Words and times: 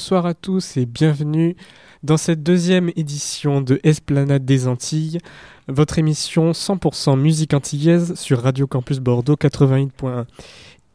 Bonsoir 0.00 0.24
à 0.24 0.32
tous 0.32 0.78
et 0.78 0.86
bienvenue 0.86 1.56
dans 2.02 2.16
cette 2.16 2.42
deuxième 2.42 2.90
édition 2.96 3.60
de 3.60 3.78
Esplanade 3.82 4.46
des 4.46 4.66
Antilles, 4.66 5.18
votre 5.68 5.98
émission 5.98 6.52
100% 6.52 7.20
musique 7.20 7.52
antillaise 7.52 8.14
sur 8.14 8.40
Radio 8.40 8.66
Campus 8.66 8.98
Bordeaux 8.98 9.34
88.1. 9.34 10.24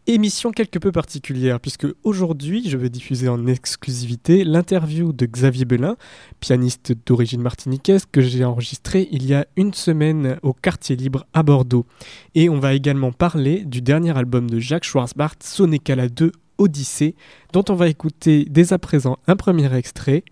Émission 0.08 0.50
quelque 0.50 0.80
peu 0.80 0.92
particulière 0.92 1.60
puisque 1.60 1.86
aujourd'hui 2.04 2.68
je 2.68 2.78
vais 2.78 2.90
diffuser 2.90 3.30
en 3.30 3.46
exclusivité 3.46 4.44
l'interview 4.44 5.14
de 5.14 5.28
Xavier 5.28 5.66
Belin, 5.66 5.98
pianiste 6.40 6.94
d'origine 7.06 7.42
martiniquaise 7.42 8.08
que 8.12 8.22
j'ai 8.22 8.44
enregistré 8.44 9.08
il 9.12 9.28
y 9.28 9.36
a 9.36 9.46
une 9.56 9.76
semaine 9.76 10.40
au 10.42 10.52
Quartier 10.52 10.96
Libre 10.96 11.28
à 11.32 11.44
Bordeaux. 11.44 11.86
Et 12.34 12.50
on 12.50 12.60
va 12.60 12.74
également 12.74 13.12
parler 13.12 13.66
du 13.66 13.84
dernier 13.84 14.18
album 14.18 14.50
de 14.50 14.60
Jacques 14.60 14.84
Schwarzbart, 14.84 15.36
Sonecala 15.44 16.10
2 16.10 16.32
Odyssée, 16.58 17.16
dont 17.54 17.64
on 17.70 17.76
va 17.76 17.88
écouter 17.88 18.46
dès 18.50 18.74
à 18.74 18.80
présent 18.80 19.18
un 19.28 19.36
premier 19.36 19.74
extrait, 19.76 20.24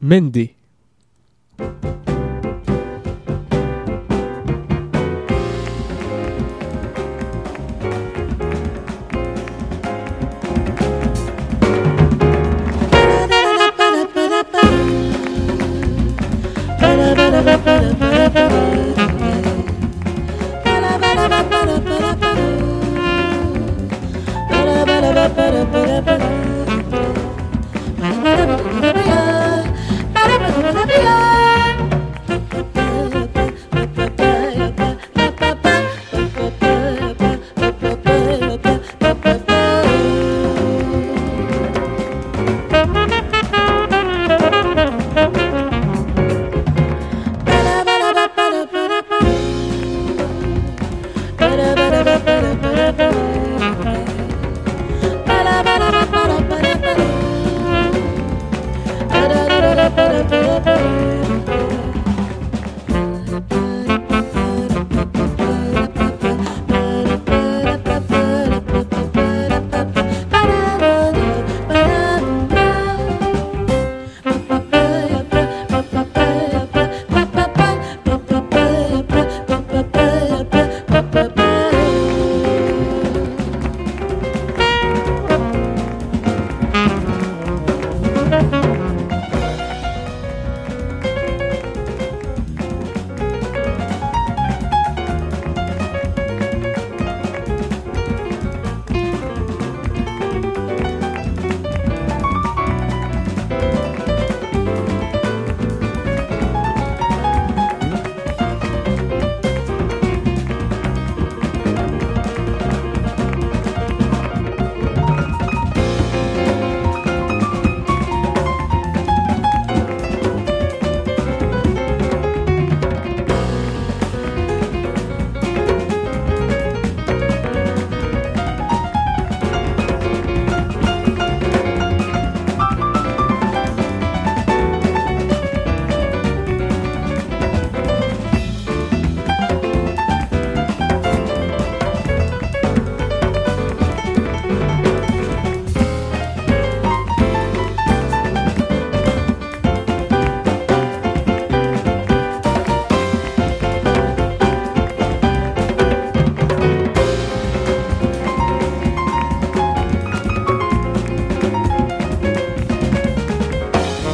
Mende. 0.00 0.48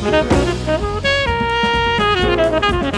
Thank 0.08 0.44
you. 2.84 2.95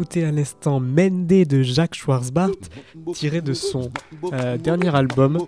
On 0.00 0.02
écoutait 0.02 0.24
à 0.24 0.32
l'instant 0.32 0.80
Mende 0.80 1.26
de 1.26 1.62
Jacques 1.62 1.94
Schwarzbart, 1.94 2.56
tiré 3.12 3.42
de 3.42 3.52
son 3.52 3.90
euh, 4.32 4.56
dernier 4.56 4.96
album 4.96 5.46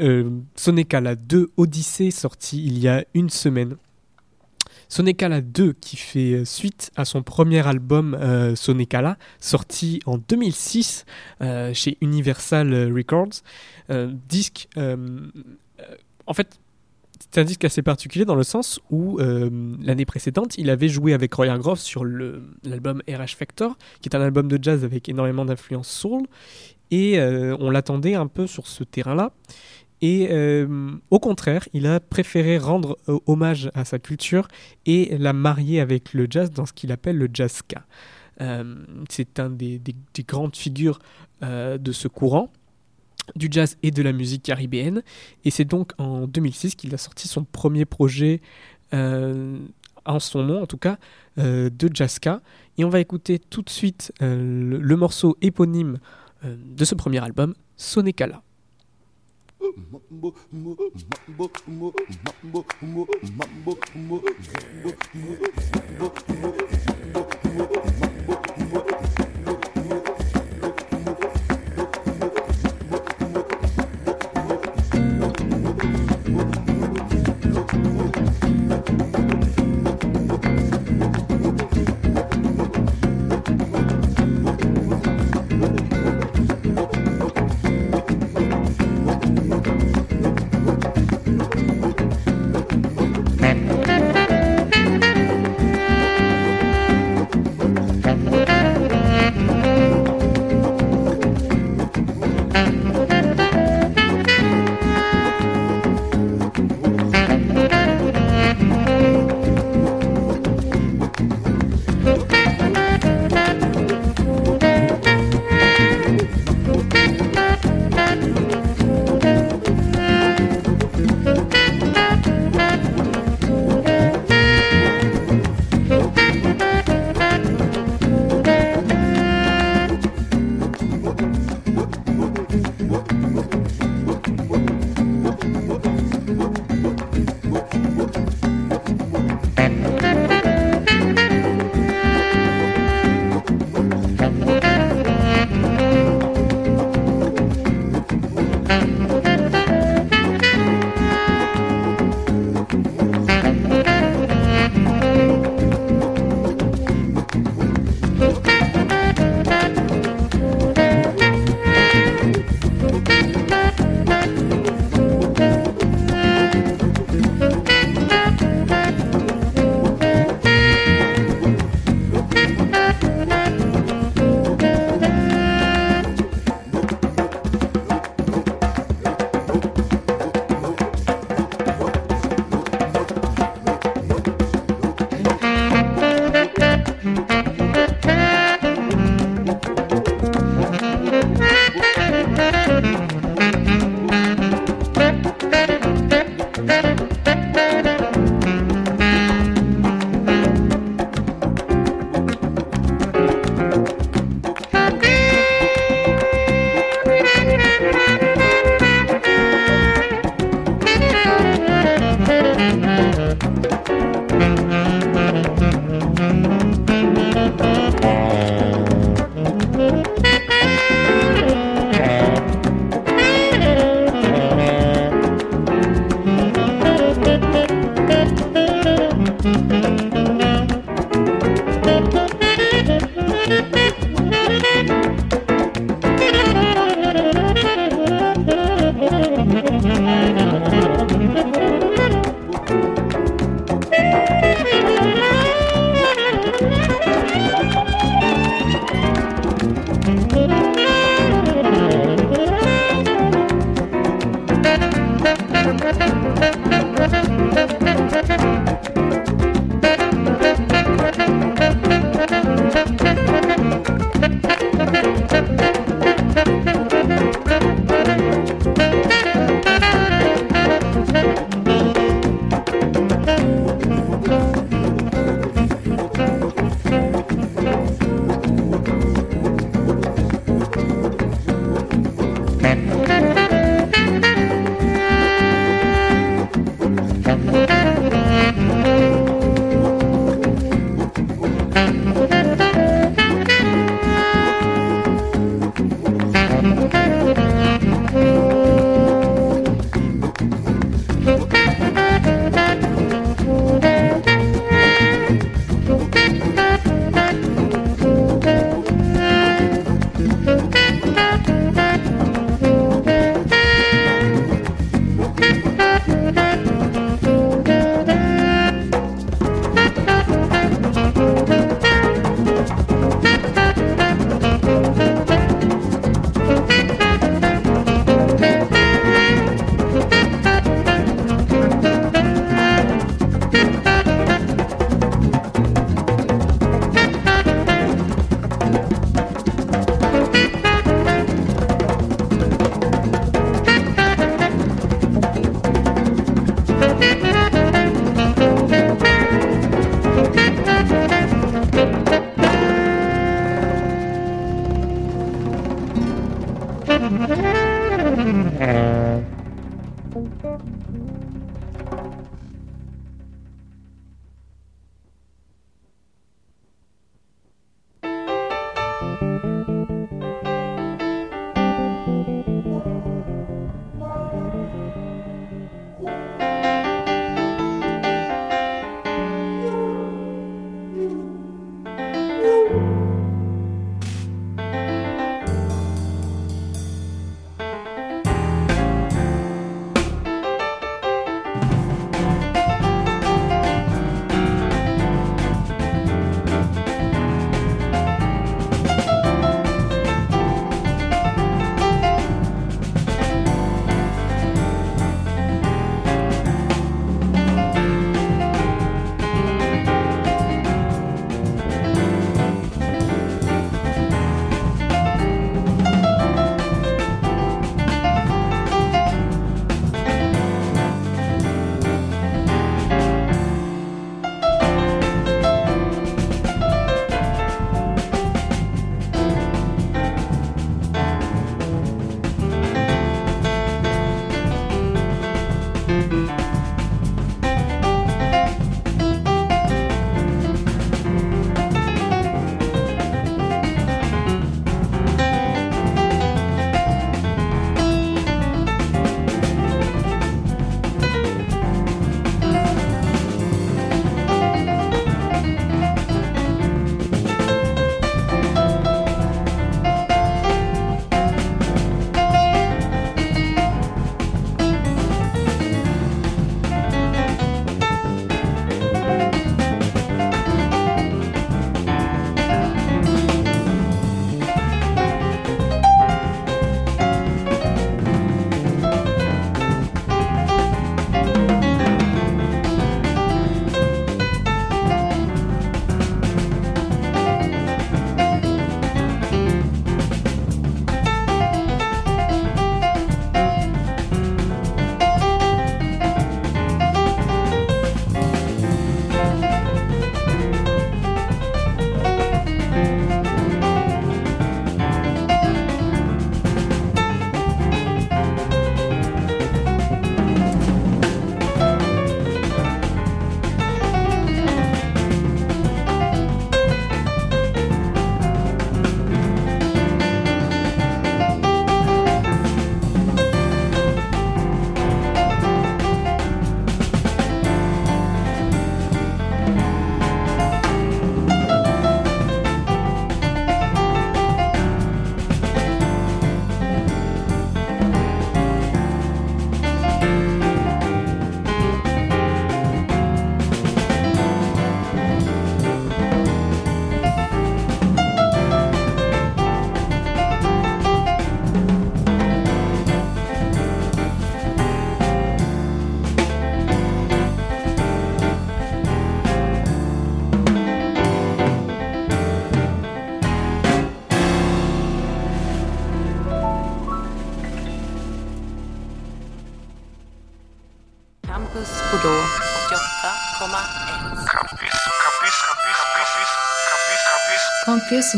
euh, 0.00 0.30
Sonekala 0.56 1.16
2 1.16 1.50
Odyssée, 1.58 2.10
sorti 2.10 2.64
il 2.64 2.78
y 2.78 2.88
a 2.88 3.04
une 3.12 3.28
semaine. 3.28 3.76
Sonekala 4.88 5.42
2 5.42 5.74
qui 5.74 5.98
fait 5.98 6.32
euh, 6.32 6.44
suite 6.46 6.92
à 6.96 7.04
son 7.04 7.22
premier 7.22 7.66
album 7.66 8.14
euh, 8.14 8.56
Sonekala, 8.56 9.18
sorti 9.38 10.00
en 10.06 10.16
2006 10.16 11.04
euh, 11.42 11.74
chez 11.74 11.98
Universal 12.00 12.90
Records. 12.90 13.42
disque, 14.30 14.66
en 16.26 16.32
fait, 16.32 16.58
c'est 17.34 17.40
un 17.40 17.44
disque 17.44 17.64
assez 17.64 17.82
particulier 17.82 18.24
dans 18.24 18.36
le 18.36 18.44
sens 18.44 18.78
où 18.90 19.18
l'année 19.18 20.04
précédente, 20.04 20.56
il 20.56 20.70
avait 20.70 20.88
joué 20.88 21.14
avec 21.14 21.34
Roy 21.34 21.48
Hargrove 21.48 21.80
sur 21.80 22.04
l'album 22.04 23.02
RH 23.08 23.34
Factor, 23.36 23.76
qui 24.00 24.08
est 24.08 24.14
un 24.14 24.20
album 24.20 24.46
de 24.46 24.56
jazz 24.62 24.84
avec 24.84 25.08
énormément 25.08 25.44
d'influence 25.44 25.88
soul, 25.88 26.22
et 26.92 27.20
on 27.58 27.70
l'attendait 27.70 28.14
un 28.14 28.28
peu 28.28 28.46
sur 28.46 28.68
ce 28.68 28.84
terrain-là. 28.84 29.32
Et 30.04 30.28
euh, 30.30 30.66
au 31.10 31.18
contraire, 31.18 31.66
il 31.72 31.86
a 31.86 31.98
préféré 31.98 32.58
rendre 32.58 32.98
euh, 33.08 33.18
hommage 33.26 33.70
à 33.74 33.86
sa 33.86 33.98
culture 33.98 34.48
et 34.84 35.16
la 35.16 35.32
marier 35.32 35.80
avec 35.80 36.12
le 36.12 36.26
jazz 36.28 36.50
dans 36.50 36.66
ce 36.66 36.74
qu'il 36.74 36.92
appelle 36.92 37.16
le 37.16 37.30
jazz. 37.32 37.62
Euh, 38.42 38.74
c'est 39.08 39.40
un 39.40 39.48
des, 39.48 39.80
grandes 40.28 40.56
figures 40.56 40.98
de 41.40 41.92
ce 41.92 42.08
courant 42.08 42.50
du 43.36 43.48
jazz 43.50 43.76
et 43.82 43.90
de 43.90 44.02
la 44.02 44.12
musique 44.12 44.42
caribéenne. 44.42 45.02
Et 45.44 45.50
c'est 45.50 45.64
donc 45.64 45.92
en 45.98 46.26
2006 46.26 46.74
qu'il 46.74 46.94
a 46.94 46.98
sorti 46.98 47.28
son 47.28 47.44
premier 47.44 47.84
projet, 47.84 48.40
en 48.92 50.18
son 50.20 50.42
nom 50.44 50.62
en 50.62 50.66
tout 50.66 50.76
cas, 50.76 50.98
de 51.36 51.90
Jazzka. 51.92 52.42
Et 52.78 52.84
on 52.84 52.88
va 52.88 53.00
écouter 53.00 53.38
tout 53.38 53.62
de 53.62 53.70
suite 53.70 54.12
le, 54.20 54.78
le, 54.78 54.96
morceau 54.96 55.36
éponyme 55.40 55.98
de 56.44 56.84
ce 56.84 56.94
premier 56.94 57.22
album, 57.22 57.54
Sonekala. 57.76 58.42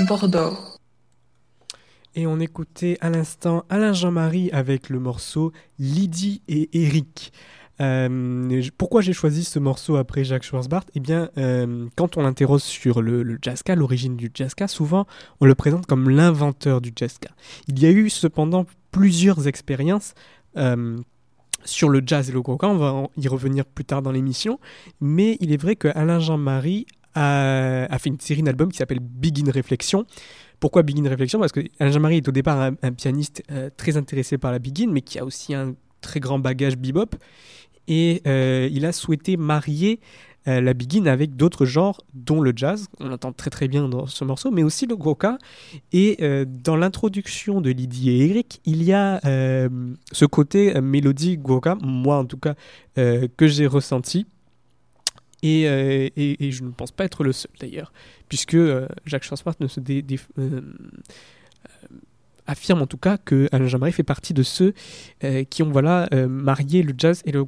Bordeaux. 0.09 0.57
Et 2.17 2.27
on 2.27 2.41
écoutait 2.41 2.99
à 3.01 3.09
l'instant 3.09 3.65
Alain 3.69 3.93
Jean-Marie 3.93 4.51
avec 4.51 4.91
le 4.91 4.99
morceau 4.99 5.53
Lydie 5.79 6.43
et 6.49 6.69
Eric. 6.73 7.33
Euh, 7.81 8.63
pourquoi 8.79 9.01
j'ai 9.01 9.13
choisi 9.13 9.45
ce 9.45 9.59
morceau 9.59 9.97
après 9.97 10.25
Jacques 10.25 10.43
Schwarzbart? 10.43 10.85
Eh 10.95 11.01
bien, 11.01 11.31
euh, 11.39 11.87
quand 11.95 12.17
on 12.17 12.23
l'interroge 12.23 12.63
sur 12.63 13.01
le, 13.01 13.23
le 13.23 13.39
jazzka, 13.41 13.77
l'origine 13.77 14.17
du 14.17 14.31
jazzka, 14.35 14.67
souvent 14.67 15.07
on 15.41 15.47
le 15.47 15.55
présente 15.55 15.87
comme 15.87 16.11
l'inventeur 16.11 16.81
du 16.81 16.93
jazzka. 16.95 17.31
Il 17.69 17.79
y 17.79 17.87
a 17.87 17.91
eu 17.91 18.11
cependant 18.11 18.67
plusieurs 18.91 19.47
expériences 19.47 20.15
euh, 20.57 20.97
sur 21.65 21.91
le 21.91 22.03
jazz 22.05 22.29
et 22.29 22.33
le 22.33 22.43
goka, 22.43 22.67
on 22.67 22.77
va 22.77 23.09
y 23.17 23.29
revenir 23.29 23.65
plus 23.65 23.85
tard 23.85 24.03
dans 24.03 24.13
l'émission, 24.13 24.59
mais 25.01 25.37
il 25.41 25.53
est 25.53 25.61
vrai 25.61 25.77
que 25.77 25.89
Alain 25.89 26.19
Jean-Marie 26.19 26.87
a, 27.17 27.99
fait 27.99 28.11
une 28.11 28.21
série 28.21 28.43
d'albums 28.43 28.71
qui 28.71 28.79
s'appelle 28.79 29.01
Begin 29.01 29.51
Réflexion. 29.51 30.07
Pourquoi 30.61 30.83
Begin 30.83 31.09
Réflexion 31.09 31.39
Parce 31.39 31.53
que 31.53 31.61
Alain 31.79 31.91
Jean-Marie 31.91 32.19
est 32.19 32.29
au 32.29 32.33
départ 32.33 32.61
un, 32.61 32.93
pianiste 32.93 33.43
euh, 33.51 33.71
très 33.77 33.97
intéressé 33.97 34.39
par 34.39 34.53
la 34.53 34.59
Begin, 34.59 34.91
mais 34.91 35.03
qui 35.03 35.19
a 35.19 35.25
aussi 35.25 35.55
un 35.55 35.75
très 36.01 36.21
grand 36.21 36.39
bagage 36.39 36.77
bebop. 36.77 37.17
Et 37.89 38.23
euh, 38.27 38.69
il 38.73 38.85
a 38.85 38.93
souhaité 38.93 39.37
marier 39.37 40.01
euh, 40.49 40.61
la 40.61 40.75
Begin 40.75 41.07
avec 41.07 41.37
d'autres 41.37 41.67
genres, 41.67 42.01
dont 42.15 42.41
le 42.41 42.53
jazz, 42.55 42.87
on 43.01 43.09
l'entend 43.09 43.33
très 43.33 43.51
très 43.51 43.69
bien 43.69 43.89
dans 43.89 44.07
ce 44.07 44.25
morceau, 44.25 44.51
mais 44.51 44.63
aussi 44.63 44.87
le 44.87 44.97
goka. 44.97 45.39
Et 45.93 46.19
dans 46.47 46.77
l'introduction 46.77 47.61
de 47.61 47.71
Lydie 47.71 48.11
et 48.11 48.31
Eric, 48.31 48.61
il 48.65 48.83
y 48.83 48.93
a 48.93 49.21
ce 49.23 50.25
côté 50.25 50.81
mélodie 50.81 51.37
goka, 51.37 51.77
moi 51.83 52.19
en 52.19 52.25
tout 52.25 52.39
cas, 52.39 52.55
que 52.95 53.47
j'ai 53.47 53.67
ressenti. 53.67 54.27
Et, 55.43 55.69
euh, 55.69 56.09
et- 56.17 56.51
je 56.51 56.65
ne 56.65 56.71
pense 56.71 56.91
pas 56.93 57.05
être 57.05 57.23
le 57.23 57.33
seul 57.33 57.51
d'ailleurs, 57.61 57.93
puisque 58.29 58.55
euh, 58.55 58.89
Jacques 59.05 59.25
Schwarzbart 59.25 59.55
ne 59.61 59.67
se 59.69 59.81
dé- 59.81 60.05
euh, 60.39 60.61
affirme 62.47 62.83
en 62.83 62.87
tout 62.87 62.97
cas 62.97 63.19
que 63.19 63.49
Alain 63.53 63.67
Jean-Marie 63.67 63.93
fait 63.93 64.03
partie 64.03 64.33
de 64.35 64.43
ceux 64.43 64.73
qui 65.51 65.63
ont 65.63 65.71
voilà, 65.71 66.09
marié 66.29 66.83
le 66.83 66.95
jazz 66.97 67.23
et 67.27 67.33
le. 67.33 67.45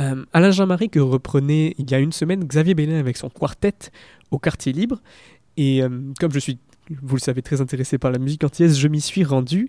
Euh, 0.00 0.24
Alain 0.32 0.50
Jean-Marie 0.50 0.88
que 0.90 0.98
reprenait 1.00 1.74
il 1.78 1.90
y 1.90 1.94
a 1.94 1.98
une 1.98 2.12
semaine 2.12 2.44
Xavier 2.44 2.74
Bellin 2.74 2.98
avec 2.98 3.16
son 3.16 3.28
quartet 3.28 3.74
au 4.30 4.38
quartier 4.38 4.72
libre. 4.72 5.02
Et 5.56 5.80
comme 6.20 6.32
je 6.32 6.38
suis, 6.38 6.58
vous 7.02 7.16
le 7.16 7.20
savez, 7.20 7.42
très 7.42 7.60
intéressé 7.60 7.98
par 7.98 8.12
la 8.12 8.18
musique 8.18 8.44
antillaise, 8.44 8.78
je 8.78 8.88
m'y 8.88 9.00
suis 9.00 9.24
rendu 9.24 9.68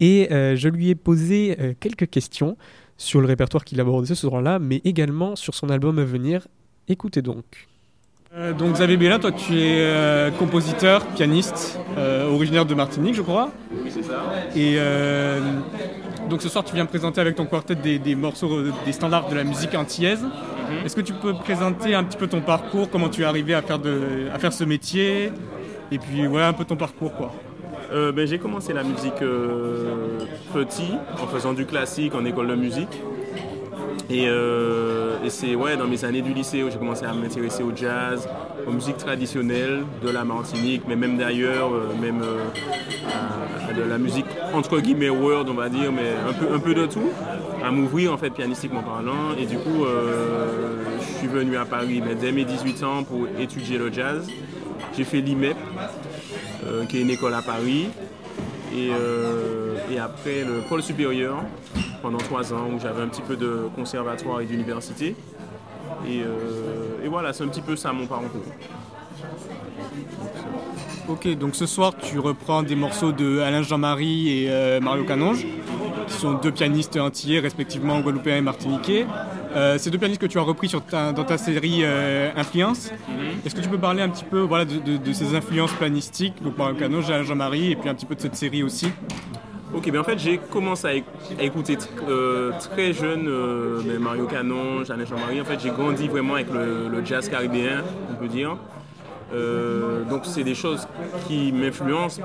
et 0.00 0.28
je 0.30 0.68
lui 0.68 0.88
ai 0.88 0.94
posé 0.94 1.56
quelques 1.80 2.08
questions 2.08 2.56
sur 2.98 3.20
le 3.20 3.26
répertoire 3.26 3.64
qu'il 3.64 3.80
aborde 3.80 4.04
ce 4.06 4.14
soir-là, 4.14 4.58
mais 4.58 4.80
également 4.84 5.36
sur 5.36 5.54
son 5.54 5.68
album 5.70 5.98
à 5.98 6.04
venir. 6.04 6.46
Écoutez 6.88 7.22
donc. 7.22 7.68
Euh, 8.34 8.52
donc 8.52 8.74
Xavier 8.74 8.96
Bellin, 8.96 9.18
toi 9.18 9.32
tu 9.32 9.58
es 9.58 9.78
euh, 9.80 10.30
compositeur, 10.30 11.06
pianiste, 11.06 11.78
euh, 11.96 12.28
originaire 12.30 12.66
de 12.66 12.74
Martinique 12.74 13.14
je 13.14 13.22
crois. 13.22 13.50
Oui, 13.72 13.90
c'est 13.90 14.02
ça. 14.02 14.24
Et 14.54 14.74
euh, 14.78 15.40
donc 16.28 16.42
ce 16.42 16.48
soir 16.48 16.64
tu 16.64 16.74
viens 16.74 16.86
présenter 16.86 17.20
avec 17.20 17.36
ton 17.36 17.46
quartet 17.46 17.74
des, 17.74 17.98
des 17.98 18.14
morceaux, 18.14 18.64
des 18.84 18.92
standards 18.92 19.28
de 19.28 19.36
la 19.36 19.44
musique 19.44 19.74
antillaise. 19.74 20.22
Mhm. 20.22 20.84
Est-ce 20.84 20.96
que 20.96 21.00
tu 21.00 21.14
peux 21.14 21.32
présenter 21.34 21.94
un 21.94 22.04
petit 22.04 22.18
peu 22.18 22.26
ton 22.26 22.40
parcours, 22.40 22.90
comment 22.90 23.08
tu 23.08 23.22
es 23.22 23.24
arrivé 23.24 23.54
à 23.54 23.62
faire, 23.62 23.78
de, 23.78 24.28
à 24.34 24.38
faire 24.38 24.52
ce 24.52 24.64
métier 24.64 25.32
Et 25.90 25.98
puis 25.98 26.26
voilà 26.26 26.48
un 26.48 26.52
peu 26.52 26.64
ton 26.64 26.76
parcours 26.76 27.14
quoi. 27.14 27.32
Euh, 27.92 28.12
ben, 28.12 28.26
j'ai 28.26 28.38
commencé 28.38 28.72
la 28.72 28.82
musique 28.82 29.22
euh, 29.22 30.18
petit, 30.52 30.92
en 31.22 31.26
faisant 31.26 31.52
du 31.52 31.66
classique 31.66 32.14
en 32.14 32.24
école 32.24 32.48
de 32.48 32.54
musique. 32.54 33.00
Et, 34.10 34.26
euh, 34.28 35.16
et 35.24 35.30
c'est 35.30 35.54
ouais, 35.54 35.76
dans 35.76 35.86
mes 35.86 36.04
années 36.04 36.22
du 36.22 36.32
lycée 36.32 36.62
où 36.62 36.70
j'ai 36.70 36.78
commencé 36.78 37.04
à 37.04 37.12
m'intéresser 37.12 37.62
au 37.62 37.74
jazz, 37.74 38.28
aux 38.66 38.72
musiques 38.72 38.98
traditionnelles 38.98 39.82
de 40.02 40.10
la 40.10 40.24
Martinique, 40.24 40.82
mais 40.88 40.96
même 40.96 41.16
d'ailleurs, 41.16 41.70
même 42.00 42.22
de 43.76 43.82
la 43.82 43.98
musique 43.98 44.26
entre 44.54 44.78
guillemets 44.78 45.10
world, 45.10 45.48
on 45.48 45.54
va 45.54 45.68
dire, 45.68 45.90
mais 45.92 46.12
un 46.28 46.32
peu, 46.32 46.54
un 46.54 46.58
peu 46.60 46.74
de 46.74 46.86
tout, 46.86 47.10
à 47.64 47.70
m'ouvrir 47.72 48.12
en 48.12 48.16
fait 48.16 48.30
pianistiquement 48.30 48.82
parlant. 48.82 49.34
Et 49.38 49.46
du 49.46 49.58
coup, 49.58 49.84
je 51.00 51.18
suis 51.18 51.26
venu 51.26 51.56
à 51.56 51.64
Paris 51.64 52.00
mais 52.06 52.14
dès 52.14 52.30
mes 52.30 52.44
18 52.44 52.84
ans 52.84 53.02
pour 53.02 53.26
étudier 53.40 53.78
le 53.78 53.92
jazz. 53.92 54.28
J'ai 54.96 55.04
fait 55.04 55.20
l'IMEP, 55.20 55.56
qui 56.88 56.98
est 56.98 57.02
une 57.02 57.10
école 57.10 57.34
à 57.34 57.42
Paris. 57.42 57.88
Et, 58.74 58.90
euh, 58.90 59.76
et 59.90 59.98
après 59.98 60.44
le 60.44 60.60
pôle 60.68 60.82
supérieur 60.82 61.38
pendant 62.02 62.18
trois 62.18 62.52
ans 62.52 62.68
où 62.74 62.80
j'avais 62.80 63.02
un 63.02 63.08
petit 63.08 63.22
peu 63.22 63.36
de 63.36 63.68
conservatoire 63.74 64.40
et 64.40 64.44
d'université. 64.44 65.14
Et, 66.06 66.20
euh, 66.22 67.04
et 67.04 67.08
voilà, 67.08 67.32
c'est 67.32 67.44
un 67.44 67.48
petit 67.48 67.62
peu 67.62 67.76
ça 67.76 67.92
mon 67.92 68.06
parcours. 68.06 68.42
Ok, 71.08 71.28
donc 71.38 71.54
ce 71.54 71.66
soir 71.66 71.92
tu 71.96 72.18
reprends 72.18 72.62
des 72.62 72.74
morceaux 72.74 73.12
de 73.12 73.38
Alain 73.38 73.62
Jean-Marie 73.62 74.42
et 74.42 74.50
euh, 74.50 74.80
Mario 74.80 75.04
Canonge, 75.04 75.46
qui 76.08 76.14
sont 76.14 76.34
deux 76.34 76.52
pianistes 76.52 76.96
antillais 76.96 77.40
respectivement 77.40 78.00
guadeloupéens 78.00 78.36
et 78.36 78.40
martiniquais. 78.42 79.06
Euh, 79.56 79.78
ces 79.78 79.90
deux 79.90 79.96
pianistes 79.96 80.20
que 80.20 80.26
tu 80.26 80.38
as 80.38 80.42
repris 80.42 80.68
sur 80.68 80.84
ta- 80.84 81.12
dans 81.12 81.24
ta 81.24 81.38
série 81.38 81.80
euh, 81.82 82.30
Influence, 82.36 82.92
est-ce 83.44 83.54
que 83.54 83.62
tu 83.62 83.68
peux 83.70 83.78
parler 83.78 84.02
un 84.02 84.10
petit 84.10 84.24
peu 84.24 84.40
voilà, 84.40 84.66
de, 84.66 84.78
de- 84.78 84.98
de 84.98 85.12
ces 85.14 85.34
influences 85.34 85.72
pianistiques, 85.72 86.42
donc 86.42 86.58
Mario 86.58 86.74
Canonge, 86.76 87.10
Alain 87.10 87.22
Jean-Marie, 87.22 87.72
et 87.72 87.76
puis 87.76 87.88
un 87.88 87.94
petit 87.94 88.04
peu 88.04 88.14
de 88.14 88.20
cette 88.20 88.36
série 88.36 88.62
aussi? 88.62 88.88
Ok, 89.74 89.90
ben 89.90 90.00
en 90.00 90.04
fait 90.04 90.18
j'ai 90.18 90.38
commencé 90.38 90.86
à, 90.86 90.94
éc- 90.94 91.04
à 91.40 91.42
écouter 91.42 91.76
euh, 92.08 92.52
très 92.70 92.92
jeune 92.92 93.26
euh, 93.28 93.80
ben, 93.84 93.98
Mario 93.98 94.26
Canon, 94.26 94.84
Jeanne 94.84 95.04
Jean-Marie. 95.06 95.40
En 95.40 95.44
fait 95.44 95.58
j'ai 95.60 95.70
grandi 95.70 96.06
vraiment 96.06 96.34
avec 96.34 96.52
le, 96.52 96.88
le 96.88 97.04
jazz 97.04 97.28
caribéen, 97.28 97.82
on 98.10 98.14
peut 98.14 98.28
dire. 98.28 98.56
Euh, 99.32 100.04
donc 100.04 100.24
c'est 100.24 100.44
des 100.44 100.54
choses 100.54 100.86
qui 101.26 101.52
m'influencent, 101.52 102.22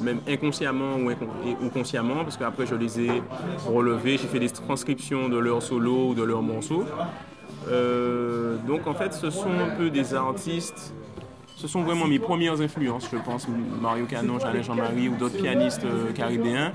même 0.00 0.20
inconsciemment 0.28 0.96
ou, 0.96 1.68
consciemment, 1.70 2.22
parce 2.22 2.36
qu'après 2.36 2.66
je 2.66 2.74
les 2.74 3.00
ai 3.00 3.22
relevés, 3.66 4.18
j'ai 4.18 4.28
fait 4.28 4.38
des 4.38 4.50
transcriptions 4.50 5.28
de 5.28 5.38
leurs 5.38 5.62
solos 5.62 6.10
ou 6.10 6.14
de 6.14 6.22
leurs 6.22 6.42
morceaux. 6.42 6.84
Euh, 7.68 8.56
donc 8.68 8.86
en 8.86 8.94
fait 8.94 9.14
ce 9.14 9.30
sont 9.30 9.50
un 9.50 9.74
peu 9.76 9.90
des 9.90 10.14
artistes 10.14 10.94
ce 11.56 11.68
sont 11.68 11.82
vraiment 11.82 12.06
mes 12.06 12.18
premières 12.18 12.60
influences, 12.60 13.08
je 13.10 13.16
pense, 13.16 13.46
Mario 13.80 14.06
Canon, 14.06 14.38
Jean-Marie 14.62 15.08
ou 15.08 15.16
d'autres 15.16 15.38
pianistes 15.38 15.84
euh, 15.84 16.12
caribéens. 16.12 16.72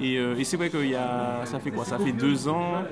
Et, 0.00 0.18
euh, 0.18 0.36
et 0.38 0.44
c'est 0.44 0.56
vrai 0.58 0.68
qu'il 0.68 0.90
y 0.90 0.94
a, 0.94 1.40
ça 1.46 1.58
fait 1.58 1.70
quoi? 1.70 1.84
Ça 1.84 1.98
fait 1.98 2.12
deux 2.12 2.48
ans, 2.48 2.82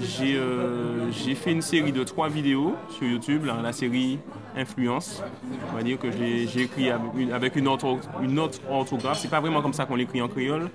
j'ai 0.00 0.36
euh, 0.36 1.12
fait 1.12 1.52
une 1.52 1.60
série 1.60 1.92
de 1.92 2.02
trois 2.04 2.28
vidéos 2.28 2.74
sur 2.88 3.06
YouTube, 3.06 3.44
la 3.44 3.72
série 3.72 4.18
Influence. 4.56 5.22
On 5.70 5.76
va 5.76 5.82
dire 5.82 5.98
que 5.98 6.10
j'ai 6.10 6.62
écrit 6.62 6.90
avec 6.90 7.54
une, 7.56 7.68
autre, 7.68 7.98
une 8.22 8.38
autre 8.38 8.60
orthographe. 8.68 9.18
C'est 9.18 9.28
pas 9.28 9.40
vraiment 9.40 9.60
comme 9.62 9.74
ça 9.74 9.84
qu'on 9.84 9.96
l'écrit 9.96 10.22
en 10.22 10.28
créole, 10.28 10.70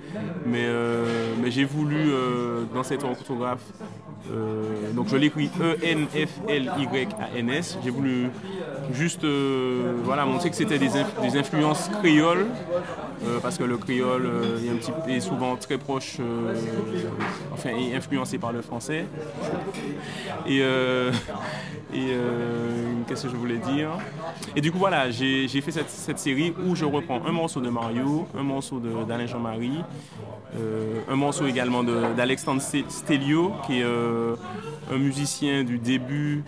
mais, 0.45 0.63
euh, 0.63 1.33
mais 1.41 1.49
j'ai 1.49 1.65
voulu 1.65 2.11
dans 2.73 2.83
cette 2.83 3.03
orthographe 3.03 3.65
donc 4.95 5.07
je 5.09 5.17
l'écris 5.17 5.49
E-N-F-L-Y-A-N-S. 5.59 6.69
J'ai 7.83 7.89
voulu 7.89 8.29
juste 8.91 9.23
euh, 9.23 9.93
voilà, 10.03 10.25
montrer 10.25 10.49
que 10.49 10.55
c'était 10.55 10.79
des, 10.79 10.89
inf- 10.89 11.21
des 11.21 11.37
influences 11.37 11.89
créoles, 12.01 12.47
euh, 13.25 13.39
parce 13.41 13.57
que 13.57 13.63
le 13.63 13.77
créole 13.77 14.25
euh, 14.25 14.57
est, 15.07 15.19
souvent 15.19 15.55
très 15.55 15.77
proche, 15.77 16.17
enfin 17.53 17.69
influencé 17.95 18.37
par 18.37 18.51
le 18.51 18.61
français. 18.61 19.05
Et, 20.47 20.61
qu'est-ce 23.07 23.23
que 23.23 23.29
je 23.29 23.35
voulais 23.35 23.57
dire? 23.57 23.89
Et 24.55 24.61
du 24.61 24.71
coup 24.71 24.77
voilà, 24.79 25.11
j'ai 25.11 25.47
fait 25.47 25.71
cette, 25.71 25.89
cette 25.89 26.19
série 26.19 26.53
où 26.65 26.75
je 26.75 26.85
reprends 26.85 27.21
un 27.25 27.31
morceau 27.31 27.61
de 27.61 27.69
Mario, 27.69 28.27
un 28.37 28.43
morceau 28.43 28.79
d'Alain 28.79 29.27
Jean-Marie, 29.27 29.83
un 31.09 31.15
morceau 31.15 31.45
également 31.47 31.83
d'Alexandre 31.83 32.61
Ste- 32.61 32.89
Stelio, 32.89 33.51
qui 33.65 33.79
est 33.79 33.85
un 33.85 34.97
musicien 34.97 35.63
du 35.63 35.77
début, 35.79 36.43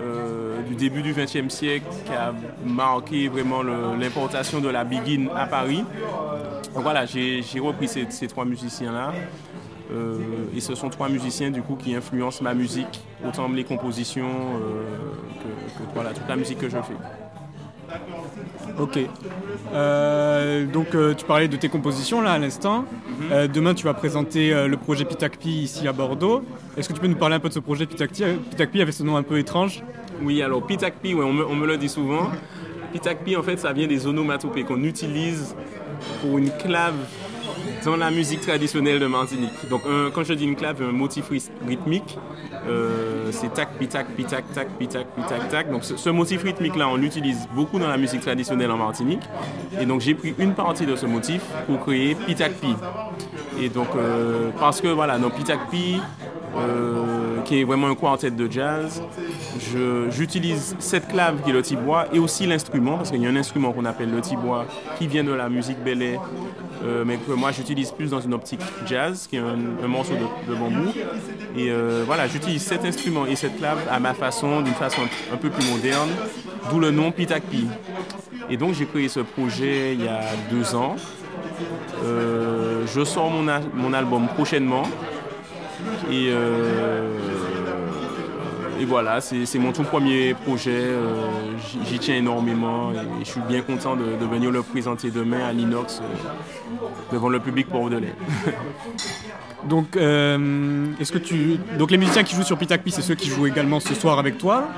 euh, 0.00 0.62
du 0.62 0.74
début 0.74 1.02
du 1.02 1.12
XXe 1.12 1.48
siècle, 1.48 1.86
qui 2.04 2.12
a 2.12 2.34
marqué 2.64 3.28
vraiment 3.28 3.62
l'importation 3.62 4.60
de 4.60 4.68
la 4.68 4.84
begin 4.84 5.28
à 5.34 5.46
Paris. 5.46 5.84
Donc 6.74 6.82
voilà, 6.82 7.06
j'ai 7.06 7.42
repris 7.60 7.88
ces, 7.88 8.06
ces 8.10 8.26
trois 8.26 8.44
musiciens-là. 8.44 9.12
Euh, 9.92 10.18
et 10.56 10.60
ce 10.60 10.74
sont 10.74 10.88
trois 10.88 11.08
musiciens 11.08 11.50
du 11.50 11.62
coup 11.62 11.76
qui 11.76 11.94
influencent 11.94 12.42
ma 12.42 12.54
musique, 12.54 13.02
autant 13.26 13.48
les 13.48 13.64
compositions 13.64 14.26
euh, 14.26 14.82
que, 15.42 15.78
que, 15.78 15.94
voilà, 15.94 16.10
toute 16.10 16.28
la 16.28 16.36
musique 16.36 16.58
que 16.58 16.68
je 16.68 16.78
fais. 16.78 16.94
Ok. 18.78 18.98
Euh, 19.72 20.66
donc 20.66 20.94
euh, 20.94 21.14
tu 21.14 21.24
parlais 21.24 21.48
de 21.48 21.56
tes 21.56 21.68
compositions 21.68 22.20
là 22.20 22.32
à 22.32 22.38
l'instant. 22.38 22.84
Euh, 23.30 23.46
demain 23.48 23.74
tu 23.74 23.84
vas 23.84 23.94
présenter 23.94 24.52
le 24.66 24.76
projet 24.76 25.04
Pitakpi 25.04 25.62
ici 25.62 25.86
à 25.88 25.92
Bordeaux. 25.92 26.42
Est-ce 26.76 26.88
que 26.88 26.94
tu 26.94 27.00
peux 27.00 27.06
nous 27.06 27.16
parler 27.16 27.36
un 27.36 27.40
peu 27.40 27.48
de 27.48 27.54
ce 27.54 27.60
projet 27.60 27.86
Pitakpi 27.86 28.24
Pitakpi 28.50 28.82
avait 28.82 28.92
ce 28.92 29.02
nom 29.02 29.16
un 29.16 29.22
peu 29.22 29.38
étrange. 29.38 29.82
Oui, 30.22 30.42
alors 30.42 30.64
Pitakpi, 30.66 31.14
ouais, 31.14 31.24
on, 31.24 31.32
me, 31.32 31.46
on 31.46 31.54
me 31.54 31.66
le 31.66 31.76
dit 31.76 31.88
souvent. 31.88 32.30
Pitakpi, 32.92 33.36
en 33.36 33.42
fait, 33.42 33.56
ça 33.58 33.72
vient 33.72 33.86
des 33.88 34.06
onomatopées 34.06 34.62
qu'on 34.64 34.82
utilise 34.84 35.54
pour 36.20 36.38
une 36.38 36.50
clave 36.50 36.94
dans 37.84 37.96
la 37.96 38.10
musique 38.10 38.40
traditionnelle 38.40 38.98
de 39.00 39.06
Martinique. 39.06 39.68
Donc, 39.70 39.82
un- 39.88 40.10
quand 40.10 40.22
je 40.24 40.34
dis 40.34 40.44
une 40.44 40.54
clave, 40.56 40.82
un 40.82 40.92
motif 40.92 41.28
ry- 41.30 41.50
rythmique, 41.66 42.16
euh, 42.68 43.13
c'est 43.32 43.52
tac, 43.52 43.78
pitac, 43.78 44.06
pitac, 44.16 44.44
tac, 44.52 44.68
pitac, 44.78 45.06
pitac, 45.14 45.48
tac. 45.48 45.70
Donc 45.70 45.84
ce, 45.84 45.96
ce 45.96 46.10
motif 46.10 46.42
rythmique-là, 46.42 46.88
on 46.88 46.96
l'utilise 46.96 47.48
beaucoup 47.54 47.78
dans 47.78 47.88
la 47.88 47.96
musique 47.96 48.20
traditionnelle 48.20 48.70
en 48.70 48.76
Martinique. 48.76 49.22
Et 49.80 49.86
donc 49.86 50.00
j'ai 50.00 50.14
pris 50.14 50.34
une 50.38 50.54
partie 50.54 50.86
de 50.86 50.96
ce 50.96 51.06
motif 51.06 51.42
pour 51.66 51.80
créer 51.80 52.14
pitac 52.14 52.52
pi. 52.54 52.74
Et 53.60 53.68
donc 53.68 53.88
euh, 53.96 54.50
parce 54.58 54.80
que 54.80 54.88
voilà, 54.88 55.18
dans 55.18 55.30
pitac 55.30 55.70
pi, 55.70 56.00
euh, 56.56 57.40
qui 57.44 57.60
est 57.60 57.64
vraiment 57.64 57.88
un 57.88 57.94
quartet 57.94 58.30
de 58.30 58.50
jazz, 58.50 59.02
j'utilise 60.10 60.76
cette 60.78 61.08
clave 61.08 61.42
qui 61.42 61.50
est 61.50 61.52
le 61.52 61.62
tibois 61.62 62.06
et 62.12 62.18
aussi 62.18 62.46
l'instrument, 62.46 62.96
parce 62.96 63.10
qu'il 63.10 63.20
y 63.20 63.26
a 63.26 63.28
un 63.28 63.36
instrument 63.36 63.72
qu'on 63.72 63.84
appelle 63.84 64.10
le 64.10 64.20
tibois 64.20 64.66
qui 64.98 65.06
vient 65.06 65.24
de 65.24 65.32
la 65.32 65.48
musique 65.48 65.82
belay, 65.82 66.18
euh, 66.84 67.04
mais 67.04 67.16
que 67.16 67.32
moi 67.32 67.50
j'utilise 67.52 67.90
plus 67.90 68.10
dans 68.10 68.20
une 68.20 68.34
optique 68.34 68.60
jazz, 68.86 69.26
qui 69.28 69.36
est 69.36 69.40
un, 69.40 69.88
morceau 69.88 70.14
de, 70.14 70.54
bambou. 70.54 70.90
Et 71.56 71.70
euh, 71.70 72.04
voilà, 72.06 72.28
j'utilise 72.28 72.62
cet 72.62 72.84
instrument 72.84 73.26
et 73.26 73.36
cette 73.36 73.58
clave 73.58 73.78
à 73.90 73.98
ma 73.98 74.14
façon, 74.14 74.60
d'une 74.60 74.74
façon 74.74 75.02
un 75.32 75.36
peu 75.36 75.50
plus 75.50 75.68
moderne, 75.70 76.10
d'où 76.70 76.78
le 76.78 76.90
nom 76.90 77.10
Pitakpi. 77.10 77.66
Et 78.48 78.56
donc 78.56 78.74
j'ai 78.74 78.86
créé 78.86 79.08
ce 79.08 79.20
projet 79.20 79.94
il 79.94 80.04
y 80.04 80.08
a 80.08 80.20
deux 80.50 80.74
ans. 80.74 80.96
Je 82.02 83.04
sors 83.04 83.30
mon, 83.30 83.44
mon 83.74 83.92
album 83.92 84.28
prochainement. 84.28 84.84
Et, 86.10 86.28
euh, 86.30 87.08
et 88.80 88.84
voilà, 88.84 89.20
c'est 89.20 89.58
mon 89.58 89.72
tout 89.72 89.82
premier 89.84 90.34
projet. 90.34 90.70
euh, 90.74 91.12
j'y- 91.86 91.98
tiens 91.98 92.16
énormément 92.16 92.90
et 92.92 93.24
je 93.24 93.30
suis 93.30 93.40
bien 93.48 93.62
content 93.62 93.94
de, 93.96 94.02
de 94.20 94.26
venir 94.26 94.50
le 94.50 94.62
présenter 94.62 95.10
demain 95.10 95.44
à 95.48 95.52
l'Inox 95.52 96.00
euh, 96.02 96.84
devant 97.12 97.28
le 97.28 97.38
public 97.40 97.68
bordelais. 97.70 98.14
Donc, 99.68 99.96
euh, 99.96 100.84
est-ce 101.00 101.10
que 101.10 101.16
tu, 101.16 101.56
donc 101.78 101.90
les 101.90 101.96
musiciens 101.96 102.22
qui 102.22 102.34
jouent 102.34 102.42
sur 102.42 102.58
Pitakpi, 102.58 102.90
c'est 102.90 103.00
ceux 103.00 103.14
qui 103.14 103.30
jouent 103.30 103.46
également 103.46 103.80
ce 103.80 103.94
soir 103.94 104.18
avec 104.18 104.36
toi. 104.36 104.68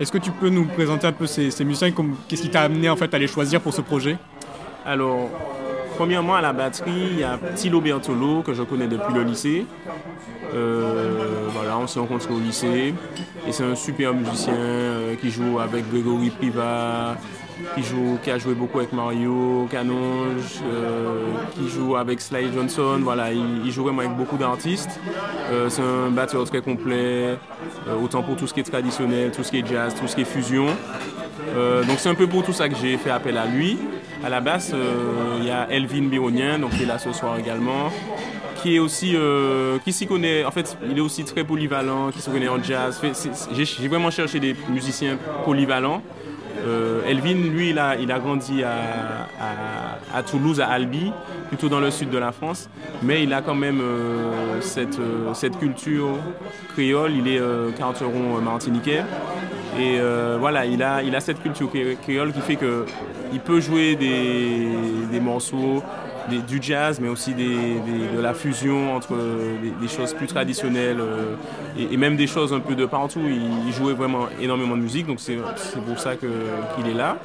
Est-ce 0.00 0.10
que 0.10 0.16
tu 0.16 0.30
peux 0.30 0.48
nous 0.48 0.64
présenter 0.64 1.06
un 1.06 1.12
peu 1.12 1.26
ces, 1.26 1.50
ces 1.50 1.64
musiciens, 1.66 1.90
qu'est-ce 2.28 2.40
qui 2.40 2.48
t'a 2.48 2.62
amené 2.62 2.88
en 2.88 2.96
fait 2.96 3.12
à 3.12 3.18
les 3.18 3.26
choisir 3.26 3.60
pour 3.60 3.74
ce 3.74 3.82
projet? 3.82 4.16
Alors, 4.86 5.28
premièrement, 5.96 6.34
à 6.34 6.40
la 6.40 6.52
batterie, 6.52 7.08
il 7.12 7.18
y 7.18 7.24
a 7.24 7.38
Tilo 7.54 7.80
Bertolo, 7.80 8.42
que 8.42 8.54
je 8.54 8.62
connais 8.62 8.86
depuis 8.86 9.14
le 9.14 9.22
lycée. 9.22 9.66
Euh, 10.54 11.48
voilà, 11.52 11.78
on 11.78 11.86
s'est 11.86 12.00
rencontrés 12.00 12.34
au 12.34 12.40
lycée. 12.40 12.94
Et 13.46 13.52
c'est 13.52 13.64
un 13.64 13.74
super 13.74 14.12
musicien 14.12 14.54
euh, 14.54 15.14
qui 15.16 15.30
joue 15.30 15.58
avec 15.58 15.88
Grégory 15.90 16.30
Priva, 16.30 17.16
qui, 17.74 17.82
joue, 17.82 18.18
qui 18.22 18.30
a 18.30 18.38
joué 18.38 18.54
beaucoup 18.54 18.78
avec 18.78 18.92
Mario 18.92 19.66
Canonge, 19.70 20.60
euh, 20.64 21.32
qui 21.54 21.68
joue 21.68 21.96
avec 21.96 22.20
Sly 22.20 22.52
Johnson. 22.52 23.00
Voilà, 23.02 23.32
il, 23.32 23.70
joue 23.70 23.84
vraiment 23.84 24.00
avec 24.00 24.16
beaucoup 24.16 24.36
d'artistes. 24.36 25.00
C'est 25.68 25.82
un 25.82 26.10
batteur 26.10 26.44
très 26.44 26.62
complet, 26.62 27.36
autant 28.02 28.22
pour 28.22 28.36
tout 28.36 28.46
ce 28.46 28.54
qui 28.54 28.60
est 28.60 28.64
traditionnel, 28.64 29.32
tout 29.32 29.42
ce 29.42 29.50
qui 29.50 29.58
est 29.58 29.66
jazz, 29.66 29.94
tout 29.94 30.06
ce 30.06 30.14
qui 30.14 30.22
est 30.22 30.24
fusion. 30.24 30.66
Donc 31.86 31.98
c'est 31.98 32.08
un 32.08 32.14
peu 32.14 32.26
pour 32.26 32.42
tout 32.42 32.54
ça 32.54 32.68
que 32.68 32.74
j'ai 32.74 32.96
fait 32.96 33.10
appel 33.10 33.36
à 33.36 33.46
lui. 33.46 33.78
À 34.24 34.28
la 34.28 34.40
basse, 34.40 34.70
euh, 34.72 35.38
il 35.38 35.46
y 35.46 35.50
a 35.50 35.66
Elvin 35.70 36.02
Bironien, 36.02 36.58
donc 36.58 36.70
qui 36.70 36.84
est 36.84 36.86
là 36.86 36.98
ce 36.98 37.12
soir 37.12 37.36
également, 37.38 37.90
qui 38.62 38.76
est 38.76 38.78
aussi, 38.78 39.16
euh, 39.16 39.78
qui 39.84 39.92
s'y 39.92 40.06
connaît. 40.06 40.44
En 40.44 40.52
fait, 40.52 40.76
il 40.88 40.96
est 40.96 41.00
aussi 41.00 41.24
très 41.24 41.42
polyvalent, 41.42 42.10
qui 42.12 42.20
se 42.20 42.30
connaît 42.30 42.48
en 42.48 42.62
jazz. 42.62 43.00
J'ai 43.52 43.88
vraiment 43.88 44.10
cherché 44.10 44.38
des 44.38 44.54
musiciens 44.68 45.18
polyvalents. 45.44 46.02
Euh, 46.64 47.00
Elvin, 47.08 47.34
lui, 47.34 47.70
il 47.70 47.78
a, 47.80 47.96
il 47.96 48.12
a 48.12 48.20
grandi 48.20 48.62
à, 48.62 50.22
Toulouse, 50.22 50.60
à 50.60 50.68
Albi, 50.68 51.12
plutôt 51.48 51.68
dans 51.68 51.80
le 51.80 51.90
sud 51.90 52.10
de 52.10 52.18
la 52.18 52.30
France, 52.30 52.68
mais 53.02 53.24
il 53.24 53.32
a 53.32 53.42
quand 53.42 53.56
même 53.56 53.82
cette, 54.60 55.58
culture 55.58 56.16
créole. 56.74 57.12
Il 57.16 57.26
est 57.26 57.40
carteron 57.76 58.36
euh, 58.36 58.40
martiniquais. 58.40 59.02
Et 59.78 59.98
euh, 59.98 60.36
voilà, 60.38 60.66
il 60.66 60.82
a, 60.82 61.02
il 61.02 61.16
a 61.16 61.20
cette 61.20 61.42
culture 61.42 61.70
cré- 61.70 61.96
créole 62.02 62.32
qui 62.32 62.40
fait 62.40 62.56
que 62.56 62.84
il 63.32 63.40
peut 63.40 63.60
jouer 63.60 63.96
des, 63.96 64.68
des 65.10 65.20
morceaux, 65.20 65.82
des- 66.28 66.40
du 66.40 66.60
jazz, 66.60 67.00
mais 67.00 67.08
aussi 67.08 67.32
des, 67.32 67.80
de 68.14 68.20
la 68.20 68.34
fusion 68.34 68.94
entre 68.94 69.14
des, 69.80 69.88
choses 69.88 70.12
plus 70.12 70.26
traditionnelles 70.26 71.00
euh, 71.00 71.36
et, 71.78 71.96
même 71.96 72.16
des 72.16 72.26
choses 72.26 72.52
un 72.52 72.60
peu 72.60 72.74
de 72.74 72.84
partout. 72.84 73.22
Il, 73.26 73.72
jouait 73.72 73.94
vraiment 73.94 74.26
énormément 74.40 74.76
de 74.76 74.82
musique, 74.82 75.06
donc 75.06 75.20
c'est 75.20 75.38
pour 75.86 75.98
ça 75.98 76.16
qu'il 76.16 76.90
est 76.90 76.94
là. 76.94 77.16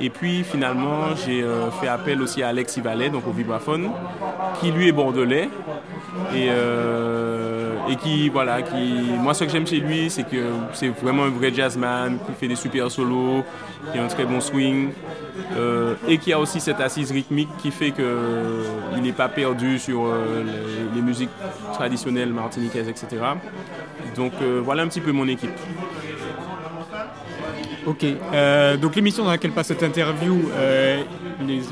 Et 0.00 0.10
puis 0.10 0.42
finalement, 0.42 1.14
j'ai 1.24 1.42
euh, 1.42 1.70
fait 1.70 1.86
appel 1.88 2.20
aussi 2.22 2.42
à 2.42 2.48
Alex 2.48 2.78
Ivalet, 2.78 3.10
donc 3.10 3.28
au 3.28 3.32
vibraphone, 3.32 3.90
qui 4.60 4.72
lui 4.72 4.88
est 4.88 4.92
bordelais. 4.92 5.50
Et, 6.34 6.48
et 7.88 7.96
qui, 7.96 8.28
voilà, 8.28 8.62
qui. 8.62 8.94
Moi, 9.20 9.34
ce 9.34 9.44
que 9.44 9.50
j'aime 9.50 9.66
chez 9.66 9.80
lui, 9.80 10.10
c'est 10.10 10.24
que 10.24 10.50
c'est 10.72 10.88
vraiment 10.88 11.24
un 11.24 11.30
vrai 11.30 11.52
jazzman, 11.52 12.18
qui 12.18 12.32
fait 12.32 12.48
des 12.48 12.56
super 12.56 12.90
solos, 12.90 13.44
qui 13.92 13.98
a 13.98 14.04
un 14.04 14.08
très 14.08 14.24
bon 14.24 14.40
swing, 14.40 14.90
euh, 15.56 15.94
et 16.08 16.18
qui 16.18 16.32
a 16.32 16.38
aussi 16.38 16.60
cette 16.60 16.80
assise 16.80 17.10
rythmique 17.12 17.48
qui 17.58 17.70
fait 17.70 17.92
qu'il 17.92 19.02
n'est 19.02 19.12
pas 19.12 19.28
perdu 19.28 19.78
sur 19.78 20.06
euh, 20.06 20.44
les, 20.94 21.02
musiques 21.02 21.30
traditionnelles 21.72 22.32
martiniquaises, 22.32 22.88
etc. 22.88 23.22
Donc 24.16 24.32
euh, 24.40 24.60
voilà 24.64 24.82
un 24.82 24.88
petit 24.88 25.00
peu 25.00 25.12
mon 25.12 25.28
équipe. 25.28 25.50
Ok. 27.86 28.04
Euh, 28.04 28.76
donc 28.76 28.96
l'émission 28.96 29.24
dans 29.24 29.30
laquelle 29.30 29.52
passe 29.52 29.66
cette 29.68 29.82
interview, 29.82 30.48
euh, 30.54 31.02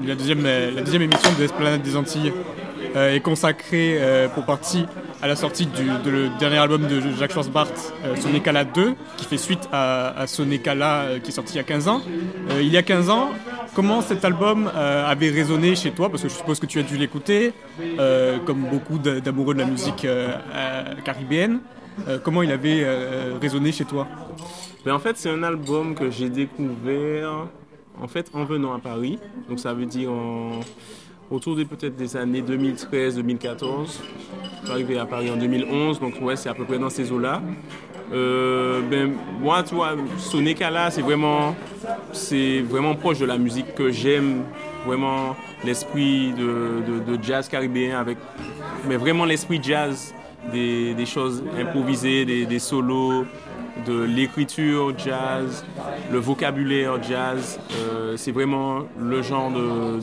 la, 0.05 0.14
deuxième, 0.14 0.44
euh, 0.44 0.70
la 0.75 0.83
deuxième 0.83 1.03
émission 1.03 1.33
de 1.33 1.42
l'Esplanade 1.42 1.83
des 1.83 1.96
Antilles, 1.96 2.33
euh, 2.33 2.62
est 2.94 3.20
consacrée 3.20 3.96
euh, 4.00 4.28
pour 4.28 4.44
partie 4.44 4.87
à 5.22 5.28
la 5.28 5.37
sortie 5.37 5.66
du 5.66 5.85
dernier 6.38 6.59
album 6.59 6.87
de 6.87 7.00
Jacques 7.18 7.33
Schwarzbart, 7.33 7.68
euh, 8.05 8.16
Sonekala 8.16 8.64
2, 8.64 8.94
qui 9.16 9.24
fait 9.24 9.37
suite 9.38 9.68
à, 9.72 10.18
à 10.20 10.26
Sonekala 10.26 11.02
euh, 11.02 11.18
qui 11.20 11.28
est 11.31 11.33
sorti 11.35 11.55
il 11.55 11.57
y 11.57 11.61
a 11.61 11.64
15 11.64 11.88
ans. 11.88 12.00
Euh, 12.50 12.61
il 12.62 12.68
y 12.72 12.76
a 12.76 12.83
15 12.83 13.09
ans, 13.11 13.31
comment 13.74 14.00
cet 14.02 14.24
album 14.24 14.70
euh, 14.74 15.07
avait 15.07 15.31
résonné 15.31 15.74
chez 15.76 15.92
toi? 15.92 16.09
Parce 16.11 16.22
que 16.22 16.28
je 16.28 16.35
suppose 16.35 16.59
que 16.61 16.66
tu 16.66 16.78
as 16.81 16.83
dû 16.83 16.96
l'écouter, 16.96 17.52
euh, 17.98 18.38
comme 18.44 18.62
beaucoup 18.70 18.98
d'a- 18.98 19.20
d'amoureux 19.20 19.55
de 19.55 19.61
la 19.61 19.66
musique 19.66 20.05
euh, 20.05 20.28
euh, 20.55 20.94
caribéenne. 21.05 21.61
Euh, 22.09 22.18
comment 22.22 22.42
il 22.42 22.50
avait 22.50 22.81
euh, 22.83 23.35
résonné 23.40 23.70
chez 23.70 23.85
toi? 23.85 24.09
Mais 24.85 24.90
en 24.92 24.98
fait, 24.98 25.16
c'est 25.16 25.31
un 25.31 25.42
album 25.44 25.94
que 25.94 26.11
j'ai 26.11 26.28
découvert 26.31 27.46
en 28.00 28.09
fait 28.09 28.31
en 28.35 28.44
venant 28.44 28.72
à 28.74 28.78
Paris. 28.81 29.18
Donc 29.48 29.61
ça 29.61 29.72
veut 29.74 29.87
dire 29.87 30.11
en- 30.11 30.61
autour 31.32 31.56
des 31.56 31.64
peut-être 31.64 31.96
des 31.96 32.16
années 32.16 32.42
2013-2014. 32.42 33.64
Je 33.86 34.64
suis 34.64 34.70
arrivé 34.70 34.98
à 34.98 35.06
Paris 35.06 35.30
en 35.30 35.36
2011, 35.36 35.98
donc 36.00 36.14
ouais, 36.20 36.36
c'est 36.36 36.48
à 36.48 36.54
peu 36.54 36.64
près 36.64 36.78
dans 36.78 36.90
ces 36.90 37.10
eaux-là. 37.10 37.40
Euh, 38.12 38.80
ben, 38.90 39.12
moi, 39.40 39.62
tu 39.62 39.74
vois, 39.74 39.96
Sonekala, 40.18 40.90
c'est 40.90 41.00
vraiment, 41.00 41.56
c'est 42.12 42.60
vraiment 42.60 42.94
proche 42.94 43.18
de 43.18 43.24
la 43.24 43.38
musique 43.38 43.74
que 43.74 43.90
j'aime, 43.90 44.42
vraiment 44.86 45.34
l'esprit 45.64 46.32
de, 46.32 46.82
de- 47.08 47.16
de 47.16 47.22
jazz 47.22 47.48
caribéen, 47.48 47.98
avec, 47.98 48.18
mais 48.86 48.96
vraiment 48.96 49.24
l'esprit 49.24 49.60
jazz, 49.62 50.14
des, 50.52 50.92
des 50.92 51.06
choses 51.06 51.42
improvisées, 51.58 52.24
des, 52.26 52.44
des 52.44 52.58
solos, 52.58 53.24
de 53.87 54.02
l'écriture 54.02 54.96
jazz, 54.98 55.64
le 56.11 56.18
vocabulaire 56.18 57.02
jazz. 57.02 57.58
Euh, 57.72 58.16
c'est 58.16 58.32
vraiment 58.32 58.80
le 59.00 59.22
genre 59.22 59.50
de, 59.50 60.00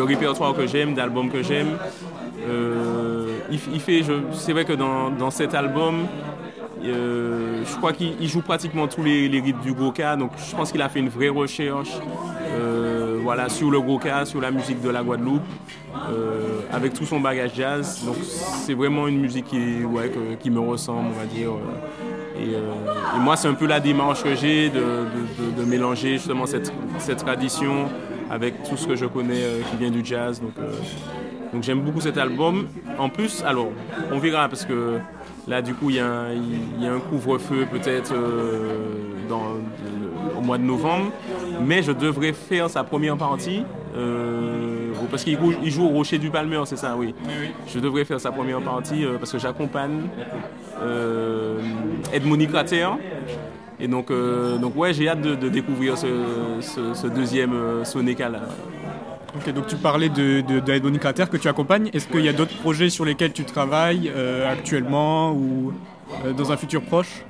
répertoire 0.00 0.54
que 0.54 0.66
j'aime, 0.66 0.94
d'album 0.94 1.30
que 1.30 1.42
j'aime. 1.42 1.76
Euh, 2.48 3.26
il, 3.50 3.58
c'est 4.32 4.52
vrai 4.52 4.64
que 4.64 4.72
dans, 4.72 5.30
cet 5.30 5.54
album, 5.54 6.06
euh, 6.84 7.62
je 7.66 7.76
crois 7.76 7.92
qu'il 7.92 8.14
il 8.20 8.28
joue 8.28 8.42
pratiquement 8.42 8.86
tous 8.86 9.02
les, 9.02 9.28
les 9.28 9.40
rythmes 9.40 9.60
du 9.60 9.72
Goka, 9.72 10.16
donc 10.16 10.30
je 10.38 10.54
pense 10.54 10.70
qu'il 10.70 10.80
a 10.80 10.88
fait 10.88 11.00
une 11.00 11.08
vraie 11.08 11.28
recherche 11.28 11.90
voilà, 13.28 13.50
sur 13.50 13.70
le 13.70 13.78
Goka, 13.78 14.24
sur 14.24 14.40
la 14.40 14.50
musique 14.50 14.80
de 14.80 14.88
la 14.88 15.02
Guadeloupe, 15.02 15.42
euh, 16.08 16.60
avec 16.72 16.94
tout 16.94 17.04
son 17.04 17.20
bagage 17.20 17.50
jazz. 17.54 18.02
Donc 18.06 18.16
c'est 18.24 18.72
vraiment 18.72 19.06
une 19.06 19.20
musique 19.20 19.44
qui, 19.44 20.50
me 20.50 20.60
ressemble, 20.60 21.08
on 21.14 21.20
va 21.20 21.26
dire. 21.26 21.50
euh, 21.50 22.40
Et, 22.42 22.54
euh, 22.54 23.16
et 23.16 23.20
moi, 23.20 23.36
c'est 23.36 23.48
un 23.48 23.52
peu 23.52 23.66
la 23.66 23.80
démarche 23.80 24.22
que 24.22 24.34
j'ai 24.34 24.70
de, 24.70 25.64
mélanger 25.66 26.12
justement 26.12 26.46
cette, 26.46 26.72
tradition 27.18 27.90
avec 28.30 28.62
tout 28.62 28.78
ce 28.78 28.86
que 28.86 28.96
je 28.96 29.04
connais 29.04 29.42
qui 29.70 29.76
vient 29.76 29.90
du 29.90 30.02
jazz. 30.02 30.40
Donc, 31.52 31.62
j'aime 31.62 31.82
beaucoup 31.82 32.00
cet 32.00 32.16
album. 32.16 32.66
En 32.98 33.10
plus, 33.10 33.44
alors, 33.44 33.68
on 34.10 34.18
verra 34.18 34.48
parce 34.48 34.64
que 34.64 35.00
là, 35.46 35.60
du 35.60 35.74
coup, 35.74 35.90
il 35.90 35.96
y, 35.96 36.00
a 36.00 36.28
un- 36.94 37.00
couvre-feu 37.10 37.66
peut-être 37.70 38.14
au 40.34 40.40
mois 40.40 40.56
de 40.56 40.64
novembre. 40.64 41.10
Mais 41.64 41.82
je 41.82 41.92
devrais 41.92 42.32
faire 42.32 42.70
sa 42.70 42.84
première 42.84 43.16
partie. 43.16 43.64
euh, 43.96 44.92
parce 45.10 45.24
qu'il 45.24 45.38
joue, 45.70 45.84
au 45.84 45.88
Rocher 45.88 46.18
du 46.18 46.28
Palmer, 46.30 46.60
c'est 46.66 46.76
ça, 46.76 46.94
oui. 46.96 47.14
Je 47.72 47.78
devrais 47.78 48.04
faire 48.04 48.20
sa 48.20 48.30
première 48.30 48.60
partie 48.60 49.04
euh, 49.04 49.16
parce 49.18 49.32
que 49.32 49.38
j'accompagne 49.38 50.02
euh, 50.82 51.58
Edmond 52.12 52.44
Crater. 52.46 52.88
Et 53.80 53.88
donc, 53.88 54.10
euh, 54.10 54.58
donc 54.58 54.76
ouais, 54.76 54.92
j'ai 54.92 55.08
hâte 55.08 55.22
de, 55.22 55.34
de 55.34 55.48
découvrir 55.48 55.96
ce, 55.96 56.06
ce- 56.60 56.94
ce 56.94 57.06
deuxième 57.06 57.52
Soneca 57.84 58.28
là. 58.28 58.40
Ok, 59.36 59.52
donc 59.52 59.66
tu 59.68 59.76
parlais 59.76 60.08
de, 60.08 60.40
de, 60.40 60.98
Crater 60.98 61.26
que 61.30 61.36
tu 61.36 61.48
accompagnes. 61.48 61.88
Est-ce 61.92 62.08
qu'il 62.08 62.24
y 62.24 62.28
a 62.28 62.32
d'autres 62.32 62.56
projets 62.58 62.90
sur 62.90 63.04
lesquels 63.04 63.32
tu 63.32 63.44
travailles 63.44 64.10
actuellement 64.50 65.32
ou 65.32 65.72
dans 66.36 66.50
un 66.50 66.56
futur 66.56 66.82
proche? 66.82 67.24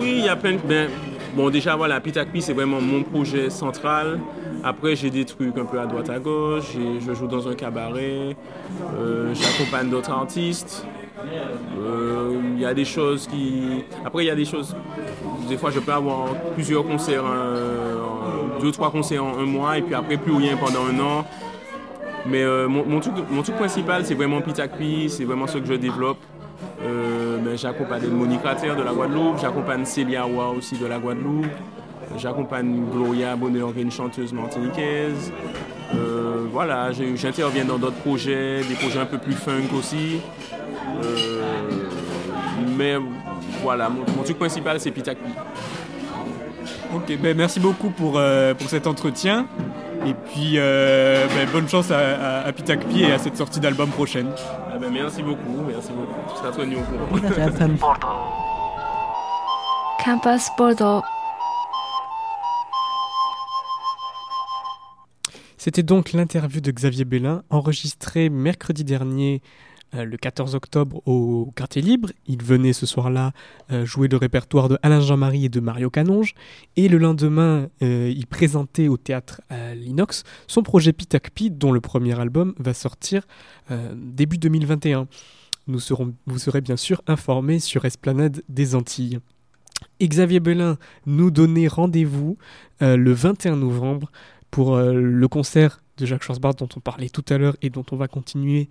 Oui, 0.00 0.14
il 0.18 0.24
y 0.24 0.28
a 0.28 0.36
plein 0.36 0.52
de... 0.52 0.58
Ben, 0.66 0.88
bon, 1.34 1.50
déjà, 1.50 1.76
voilà, 1.76 2.00
Pitakpi, 2.00 2.42
c'est 2.42 2.52
vraiment 2.52 2.80
mon 2.80 3.02
projet 3.02 3.50
central. 3.50 4.20
Après, 4.64 4.94
j'ai 4.96 5.10
des 5.10 5.24
trucs 5.24 5.56
un 5.58 5.64
peu 5.64 5.80
à 5.80 5.86
droite 5.86 6.10
à 6.10 6.18
gauche. 6.18 6.76
Je 7.00 7.14
joue 7.14 7.26
dans 7.26 7.48
un 7.48 7.54
cabaret. 7.54 8.36
euh, 8.98 9.34
J'accompagne 9.34 9.88
d'autres 9.90 10.10
artistes. 10.12 10.86
Euh, 11.78 12.40
Il 12.54 12.60
y 12.60 12.64
a 12.66 12.74
des 12.74 12.84
choses 12.84 13.26
qui... 13.26 13.84
Après, 14.04 14.24
il 14.24 14.26
y 14.28 14.30
a 14.30 14.34
des 14.34 14.44
choses... 14.44 14.74
Des 15.48 15.56
fois, 15.56 15.70
je 15.70 15.80
peux 15.80 15.92
avoir 15.92 16.28
plusieurs 16.54 16.84
concerts, 16.84 17.24
euh, 17.26 17.96
deux, 18.60 18.70
trois 18.72 18.90
concerts 18.90 19.24
en 19.24 19.38
un 19.38 19.46
mois, 19.46 19.78
et 19.78 19.82
puis 19.82 19.94
après, 19.94 20.16
plus 20.16 20.32
rien 20.32 20.56
pendant 20.56 20.84
un 20.86 20.98
an. 21.00 21.24
Mais 22.26 22.42
euh, 22.42 22.68
mon, 22.68 23.00
truc, 23.00 23.14
principal, 23.56 24.04
c'est 24.04 24.14
vraiment 24.14 24.40
Pitakpi, 24.40 25.08
c'est 25.10 25.24
vraiment 25.24 25.46
ce 25.46 25.58
que 25.58 25.66
je 25.66 25.74
développe. 25.74 26.18
Euh, 26.82 27.21
ben, 27.38 27.56
j'accompagne 27.56 28.06
Monique 28.08 28.42
Rater 28.42 28.74
de 28.76 28.82
la 28.82 28.92
Guadeloupe, 28.92 29.38
j'accompagne 29.40 29.84
Célia 29.84 30.24
Roy 30.24 30.50
aussi 30.50 30.76
de 30.76 30.86
la 30.86 30.98
Guadeloupe, 30.98 31.46
j'accompagne 32.18 32.84
Gloria 32.92 33.36
Bonheur, 33.36 33.72
une 33.76 33.90
chanteuse 33.90 34.32
martiniquaise. 34.32 35.32
Euh, 35.94 36.46
voilà, 36.50 36.90
j'interviens 36.92 37.64
dans 37.64 37.78
d'autres 37.78 37.96
projets, 37.96 38.62
des 38.62 38.74
projets 38.74 39.00
un 39.00 39.06
peu 39.06 39.18
plus 39.18 39.34
funk 39.34 39.74
aussi. 39.76 40.20
Euh, 41.04 41.42
mais 42.76 42.96
voilà, 43.62 43.88
mon, 43.88 44.22
truc 44.22 44.38
principal, 44.38 44.80
c'est 44.80 44.90
Pitakpi. 44.90 45.20
Ok, 46.94 47.16
ben 47.20 47.36
merci 47.36 47.60
beaucoup 47.60 47.90
pour, 47.90 48.18
euh, 48.18 48.54
pour 48.54 48.68
cet 48.68 48.86
entretien. 48.86 49.46
Et 50.04 50.14
puis, 50.14 50.54
euh, 50.56 51.26
ben, 51.28 51.48
bonne 51.52 51.68
chance 51.68 51.90
à, 51.90 51.98
à, 51.98 52.46
à 52.46 52.52
Pitakpi 52.52 53.02
et 53.02 53.12
à 53.12 53.18
cette 53.18 53.36
sortie 53.36 53.60
d'album 53.60 53.90
prochaine. 53.90 54.28
Ah 54.72 54.78
ben, 54.78 54.90
merci 54.90 55.22
beaucoup, 55.22 55.62
merci 55.66 55.90
beaucoup. 55.92 56.14
Tu 56.28 56.36
seras 56.38 56.50
tenu 56.50 56.76
au 56.76 56.80
courant. 56.80 57.06
Campus 60.04 60.48
Bordeaux. 60.58 61.02
C'était 65.56 65.84
donc 65.84 66.12
l'interview 66.12 66.60
de 66.60 66.72
Xavier 66.72 67.04
Bellin, 67.04 67.44
enregistrée 67.48 68.28
mercredi 68.28 68.82
dernier, 68.82 69.40
euh, 69.94 70.04
le 70.04 70.16
14 70.16 70.54
octobre, 70.54 71.02
au 71.06 71.52
Quartier 71.54 71.82
Libre. 71.82 72.10
Il 72.26 72.42
venait 72.42 72.72
ce 72.72 72.86
soir-là 72.86 73.32
euh, 73.70 73.84
jouer 73.84 74.08
le 74.08 74.16
répertoire 74.16 74.68
de 74.68 74.78
Alain 74.82 75.00
Jean-Marie 75.00 75.44
et 75.44 75.48
de 75.50 75.60
Mario 75.60 75.90
Canonge. 75.90 76.34
Et 76.76 76.88
le 76.88 76.96
lendemain, 76.96 77.68
euh, 77.82 78.12
il 78.14 78.26
présentait 78.26 78.88
au 78.88 78.96
théâtre 78.96 79.42
l'Inox 79.74 80.24
son 80.46 80.62
projet 80.62 80.92
Pitakpi, 80.92 81.50
dont 81.50 81.72
le 81.72 81.80
premier 81.80 82.18
album 82.18 82.54
va 82.58 82.74
sortir 82.74 83.26
début 83.94 84.38
2021. 84.38 85.06
Nous 85.66 85.80
serons, 85.80 86.14
vous 86.26 86.38
serez 86.38 86.60
bien 86.60 86.76
sûr 86.76 87.02
informés 87.06 87.58
sur 87.58 87.84
Esplanade 87.84 88.42
des 88.48 88.74
Antilles. 88.74 89.18
Et 90.00 90.08
Xavier 90.08 90.40
Bellin 90.40 90.78
nous 91.06 91.30
donnait 91.30 91.68
rendez-vous 91.68 92.36
le 92.80 93.12
21 93.12 93.56
novembre 93.56 94.10
pour 94.50 94.76
le 94.76 95.28
concert 95.28 95.82
de 95.98 96.06
Jacques 96.06 96.22
Schwarzbart 96.22 96.54
dont 96.54 96.68
on 96.76 96.80
parlait 96.80 97.08
tout 97.08 97.24
à 97.28 97.38
l'heure 97.38 97.56
et 97.62 97.70
dont 97.70 97.84
on 97.90 97.96
va 97.96 98.08
continuer 98.08 98.68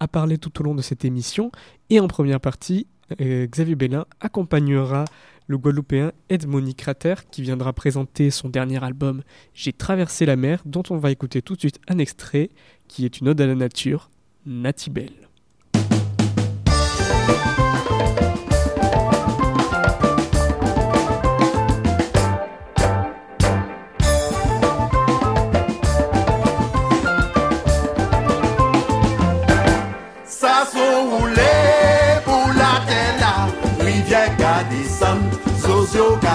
à 0.00 0.08
parler 0.08 0.38
tout 0.38 0.60
au 0.60 0.64
long 0.64 0.74
de 0.74 0.82
cette 0.82 1.04
émission. 1.04 1.50
Et 1.90 2.00
en 2.00 2.08
première 2.08 2.40
partie, 2.40 2.86
euh, 3.20 3.46
Xavier 3.46 3.74
Bellin 3.74 4.06
accompagnera 4.20 5.04
le 5.46 5.58
Guadeloupéen 5.58 6.12
Edmonique 6.28 6.78
Crater 6.78 7.14
qui 7.30 7.42
viendra 7.42 7.72
présenter 7.72 8.30
son 8.30 8.48
dernier 8.48 8.82
album 8.82 9.22
J'ai 9.52 9.72
traversé 9.72 10.24
la 10.26 10.36
mer 10.36 10.62
dont 10.64 10.82
on 10.90 10.96
va 10.96 11.10
écouter 11.10 11.42
tout 11.42 11.54
de 11.54 11.60
suite 11.60 11.80
un 11.88 11.98
extrait 11.98 12.50
qui 12.88 13.04
est 13.04 13.20
une 13.20 13.28
ode 13.28 13.40
à 13.40 13.46
la 13.46 13.54
nature, 13.54 14.10
Natibel. 14.46 15.12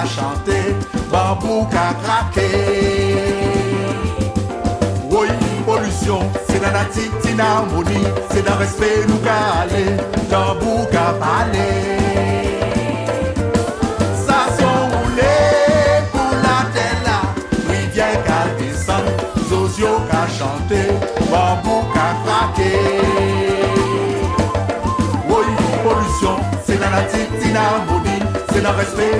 Chanté, 0.05 0.75
bambou 1.11 1.67
craqué. 1.69 2.49
Oui, 5.11 5.27
pollution, 5.65 6.21
c'est 6.47 6.59
dans 6.59 6.71
la 6.71 6.85
petite 6.85 7.39
harmonie, 7.39 8.07
c'est 8.31 8.43
dans 8.43 8.55
respect 8.55 9.05
nous 9.07 9.19
allé, 9.27 9.85
bambou 10.31 10.85
qu'a 10.91 11.13
parlé. 11.19 11.69
Ça 14.25 14.39
sont 14.57 14.87
roulé 14.97 15.37
pour 16.11 16.31
la 16.43 16.59
terre 16.73 17.01
là, 17.05 17.19
rivière 17.69 18.23
qu'a 18.23 18.41
descend, 18.57 19.05
Zozio 19.49 19.93
qu'a 20.09 20.25
chanté, 20.27 20.81
bambou 21.29 21.79
qu'a 21.93 22.09
craqué. 22.25 22.73
Oui, 25.29 25.45
pollution, 25.83 26.35
c'est 26.65 26.79
dans 26.79 26.89
la 26.89 27.01
petite 27.01 27.55
harmonie, 27.55 28.08
c'est 28.59 28.65
dans 28.65 28.71
le 28.71 28.77
respect 28.77 29.19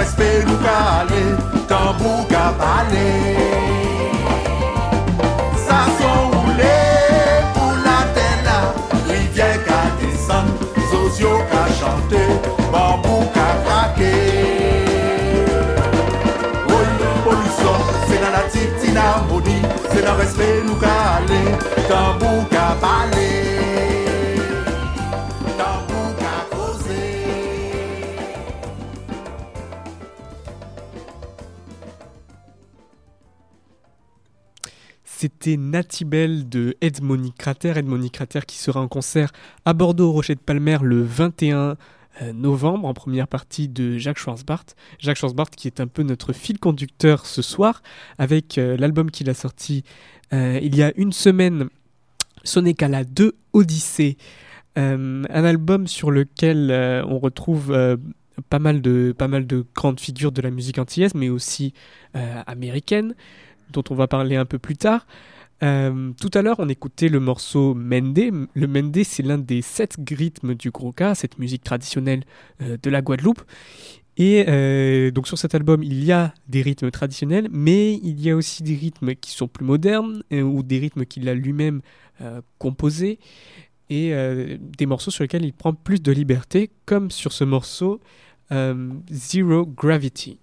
respect 0.00 0.44
nous 0.46 0.56
qu'à 0.64 0.80
aller, 1.00 1.30
tambour 1.68 2.26
qu'à 2.28 2.46
parler. 2.58 3.12
Ça 5.66 5.80
sont 5.98 6.30
pour 7.54 7.72
la 7.88 8.00
terre 8.16 8.74
rivière 9.08 9.58
qu'à 9.66 9.82
descendre, 10.00 10.54
zozio 10.90 11.32
qu'à 11.50 11.64
chanter, 11.80 12.30
bambou 12.72 13.20
qu'à 13.34 13.50
craquer. 13.64 14.22
Oui, 16.68 16.84
pollution, 17.24 17.76
c'est 18.06 18.20
dans 18.24 18.34
la 18.38 18.44
petite 18.48 18.96
harmonie, 18.96 19.62
c'est 19.90 20.04
dans 20.06 20.16
respect 20.16 20.62
nous 20.66 20.78
qu'à 20.82 20.98
aller, 21.18 21.46
tambour 21.88 22.48
qu'à. 22.48 22.60
C'était 35.42 35.56
Natibel 35.56 36.50
de 36.50 36.76
Edmonic 36.82 37.34
Crater. 37.34 37.72
Edmonic 37.78 38.12
Crater 38.12 38.40
qui 38.46 38.58
sera 38.58 38.78
en 38.78 38.88
concert 38.88 39.32
à 39.64 39.72
Bordeaux 39.72 40.10
au 40.10 40.12
Rocher 40.12 40.34
de 40.34 40.40
Palmer 40.40 40.76
le 40.82 41.02
21 41.02 41.78
euh, 42.20 42.32
novembre 42.34 42.86
en 42.86 42.92
première 42.92 43.26
partie 43.26 43.66
de 43.66 43.96
Jacques 43.96 44.18
Schwarzbart. 44.18 44.66
Jacques 44.98 45.16
Schwarzbart 45.16 45.48
qui 45.48 45.66
est 45.66 45.80
un 45.80 45.86
peu 45.86 46.02
notre 46.02 46.34
fil 46.34 46.58
conducteur 46.58 47.24
ce 47.24 47.40
soir 47.40 47.82
avec 48.18 48.58
euh, 48.58 48.76
l'album 48.76 49.10
qu'il 49.10 49.30
a 49.30 49.34
sorti 49.34 49.82
euh, 50.34 50.58
il 50.60 50.76
y 50.76 50.82
a 50.82 50.92
une 50.96 51.12
semaine, 51.12 51.70
Sonekala 52.44 53.04
2 53.04 53.34
Odyssée. 53.54 54.18
Un 54.76 55.24
album 55.24 55.86
sur 55.86 56.10
lequel 56.10 56.70
on 57.06 57.18
retrouve 57.18 57.76
pas 58.48 58.58
mal, 58.58 58.80
de, 58.80 59.14
grandes 59.74 60.00
figures 60.00 60.32
de 60.32 60.40
la 60.40 60.50
musique 60.50 60.78
antillaise, 60.78 61.14
mais 61.14 61.28
aussi 61.28 61.74
américaine, 62.14 63.14
dont 63.72 63.84
on 63.90 63.94
va 63.94 64.06
parler 64.06 64.36
un 64.36 64.44
peu 64.44 64.58
plus 64.58 64.76
tard. 64.76 65.06
Euh, 65.62 66.12
tout 66.20 66.30
à 66.34 66.42
l'heure, 66.42 66.56
on 66.58 66.68
écoutait 66.68 67.08
le 67.08 67.20
morceau 67.20 67.74
Mende. 67.74 68.48
Le 68.54 68.66
Mende, 68.66 69.02
c'est 69.04 69.22
l'un 69.22 69.38
des 69.38 69.62
sept 69.62 69.96
rythmes 70.10 70.54
du 70.54 70.70
Groka, 70.70 71.14
cette 71.14 71.38
musique 71.38 71.62
traditionnelle 71.62 72.24
euh, 72.62 72.76
de 72.82 72.90
la 72.90 73.02
Guadeloupe. 73.02 73.42
Et 74.16 74.44
euh, 74.48 75.10
donc 75.10 75.26
sur 75.28 75.38
cet 75.38 75.54
album, 75.54 75.82
il 75.82 76.04
y 76.04 76.12
a 76.12 76.34
des 76.48 76.62
rythmes 76.62 76.90
traditionnels, 76.90 77.48
mais 77.50 77.94
il 77.94 78.20
y 78.20 78.30
a 78.30 78.36
aussi 78.36 78.62
des 78.62 78.74
rythmes 78.74 79.14
qui 79.14 79.30
sont 79.30 79.48
plus 79.48 79.64
modernes 79.64 80.22
ou 80.30 80.62
des 80.62 80.78
rythmes 80.78 81.06
qu'il 81.06 81.28
a 81.28 81.34
lui-même 81.34 81.80
composés 82.58 83.18
et 83.88 84.12
des 84.58 84.84
morceaux 84.84 85.10
sur 85.10 85.24
lesquels 85.24 85.44
il 85.44 85.54
prend 85.54 85.72
plus 85.72 86.02
de 86.02 86.12
liberté, 86.12 86.70
comme 86.84 87.10
sur 87.10 87.32
ce 87.32 87.44
morceau 87.44 88.00
Zero 89.10 89.64
Gravity. 89.64 90.38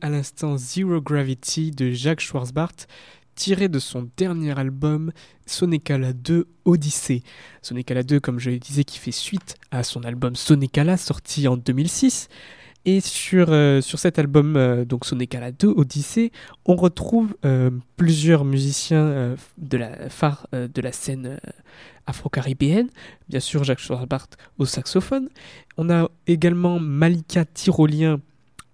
À 0.00 0.08
l'instant 0.08 0.56
Zero 0.56 1.00
Gravity 1.00 1.70
de 1.72 1.90
Jacques 1.90 2.20
Schwarzbart, 2.20 2.86
tiré 3.34 3.68
de 3.68 3.78
son 3.78 4.08
dernier 4.16 4.56
album 4.58 5.12
Sonekala 5.46 6.12
2 6.12 6.46
Odyssée. 6.64 7.22
Sonekala 7.62 8.02
2, 8.02 8.20
comme 8.20 8.38
je 8.38 8.50
le 8.50 8.58
disais, 8.58 8.84
qui 8.84 8.98
fait 8.98 9.12
suite 9.12 9.56
à 9.70 9.82
son 9.82 10.04
album 10.04 10.36
Sonekala 10.36 10.96
sorti 10.96 11.48
en 11.48 11.56
2006. 11.56 12.28
Et 12.84 13.00
sur, 13.00 13.46
euh, 13.50 13.80
sur 13.80 13.98
cet 13.98 14.18
album, 14.18 14.56
euh, 14.56 14.84
donc 14.84 15.04
Sonekala 15.04 15.52
2 15.52 15.68
Odyssée, 15.68 16.32
on 16.66 16.74
retrouve 16.74 17.36
euh, 17.44 17.70
plusieurs 17.96 18.44
musiciens 18.44 19.36
de 19.58 19.76
la 19.76 20.08
phare 20.10 20.46
de 20.52 20.80
la 20.80 20.92
scène 20.92 21.38
afro-caribéenne. 22.06 22.88
Bien 23.28 23.40
sûr, 23.40 23.64
Jacques 23.64 23.80
Schwarzbart 23.80 24.28
au 24.58 24.66
saxophone. 24.66 25.28
On 25.76 25.90
a 25.90 26.08
également 26.26 26.78
Malika 26.78 27.44
Tyrolien 27.44 28.20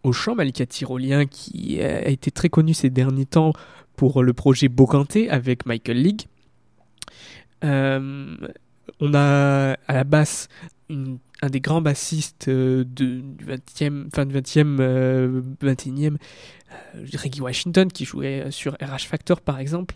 au 0.09 0.13
chant, 0.13 0.35
Malika 0.35 0.67
Tyrolien 0.67 1.27
qui 1.27 1.81
a 1.83 2.09
été 2.09 2.31
très 2.31 2.49
connu 2.49 2.75
ces 2.75 2.91
derniers 2.91 3.27
temps 3.27 3.53
pour 3.97 4.23
le 4.23 4.33
projet 4.33 4.69
Bocanté 4.69 5.29
avec 5.31 5.67
Michael 5.67 6.03
League. 6.03 6.23
on 7.63 9.15
a 9.15 9.77
à 9.87 9.93
la 9.93 10.05
basse 10.05 10.49
un 11.43 11.49
des 11.49 11.61
grands 11.61 11.83
bassistes 11.83 12.49
euh, 12.49 12.85
du 12.85 13.23
20e, 13.47 14.11
fin 14.15 14.27
du 14.27 14.35
20e, 14.35 15.43
21e, 15.63 16.17
Reggie 16.95 17.41
Washington, 17.41 17.91
qui 17.91 18.05
jouait 18.05 18.51
sur 18.51 18.75
RH 18.75 19.07
Factor 19.07 19.41
par 19.41 19.59
exemple. 19.59 19.95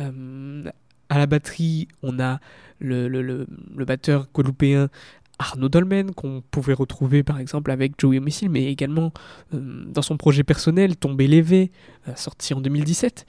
Euh, 0.00 0.64
à 1.08 1.18
la 1.18 1.26
batterie, 1.26 1.88
on 2.02 2.18
a 2.18 2.40
le, 2.80 3.08
le, 3.08 3.22
le, 3.22 3.46
le 3.74 3.84
batteur 3.84 4.26
guadeloupéen 4.34 4.88
Arnaud 5.38 5.68
Dolmen, 5.68 6.12
qu'on 6.12 6.42
pouvait 6.50 6.72
retrouver 6.72 7.22
par 7.22 7.38
exemple 7.38 7.70
avec 7.70 7.94
Joey 7.98 8.20
Missile, 8.20 8.50
mais 8.50 8.64
également 8.64 9.12
euh, 9.54 9.84
dans 9.86 10.02
son 10.02 10.16
projet 10.16 10.44
personnel, 10.44 10.96
Tomber 10.96 11.26
Lévé, 11.26 11.70
sorti 12.14 12.54
en 12.54 12.60
2017. 12.60 13.26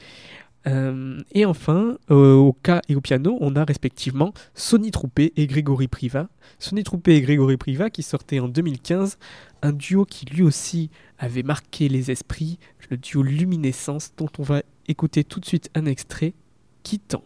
Euh, 0.68 1.22
et 1.32 1.46
enfin, 1.46 1.98
euh, 2.12 2.34
au 2.34 2.52
cas 2.52 2.82
et 2.90 2.96
au 2.96 3.02
piano, 3.02 3.38
on 3.40 3.56
a 3.56 3.64
respectivement 3.64 4.34
Sonny 4.54 4.92
Troupé 4.92 5.32
et 5.36 5.48
Grégory 5.48 5.88
Priva. 5.88 6.28
Sonny 6.60 6.84
Troupé 6.84 7.16
et 7.16 7.22
Grégory 7.22 7.58
Priva 7.58 7.90
qui 7.90 8.04
sortaient 8.04 8.40
en 8.40 8.50
2015, 8.50 9.18
un 9.62 9.72
duo 9.72 10.06
qui 10.06 10.26
lui 10.26 10.44
aussi 10.44 10.90
avait 11.20 11.44
marqué 11.44 11.88
les 11.88 12.12
esprits, 12.12 12.60
le 12.90 12.98
duo 12.98 13.24
Luminescence 13.24 14.12
dont 14.18 14.30
on 14.40 14.44
va 14.44 14.62
écouter 14.88 15.24
tout 15.24 15.40
de 15.40 15.46
suite 15.46 15.70
un 15.74 15.86
extrait, 15.86 16.34
Quittant. 16.84 17.24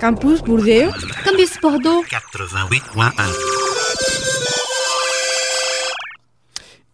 Campus 0.00 0.42
Bordeaux. 0.42 0.90
Campus 1.24 1.60
Bordeaux. 1.60 2.02
88.1. 2.04 3.10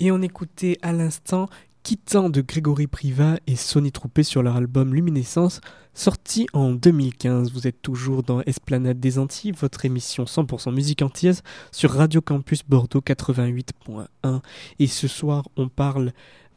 Et 0.01 0.11
on 0.11 0.23
écoutait 0.23 0.79
à 0.83 0.93
l'instant 0.93 1.49
Quittant 1.83 2.29
de 2.29 2.41
Grégory 2.41 2.87
Priva 2.87 3.39
et 3.47 3.57
Sony 3.57 3.91
Troupé 3.91 4.23
sur 4.23 4.43
leur 4.43 4.57
album 4.57 4.95
Luminescence, 4.95 5.61
sorti 5.95 6.47
en 6.53 6.73
2015. 6.73 7.53
Vous 7.53 7.67
êtes 7.67 7.81
toujours 7.81 8.23
dans 8.23 8.43
Esplanade 8.43 9.01
des 9.01 9.19
Antilles, 9.19 9.53
votre 9.53 9.85
émission 9.85 10.25
100% 10.25 10.75
musique 10.75 11.03
antillaise 11.03 11.43
sur 11.73 11.93
Radio 11.93 12.21
Campus 12.21 12.63
Bordeaux 12.69 13.01
88.1. 13.01 14.41
Et 14.79 14.87
ce 14.87 15.09
soir, 15.09 15.49
on 15.57 15.69
parle 15.69 16.09
euh, 16.09 16.13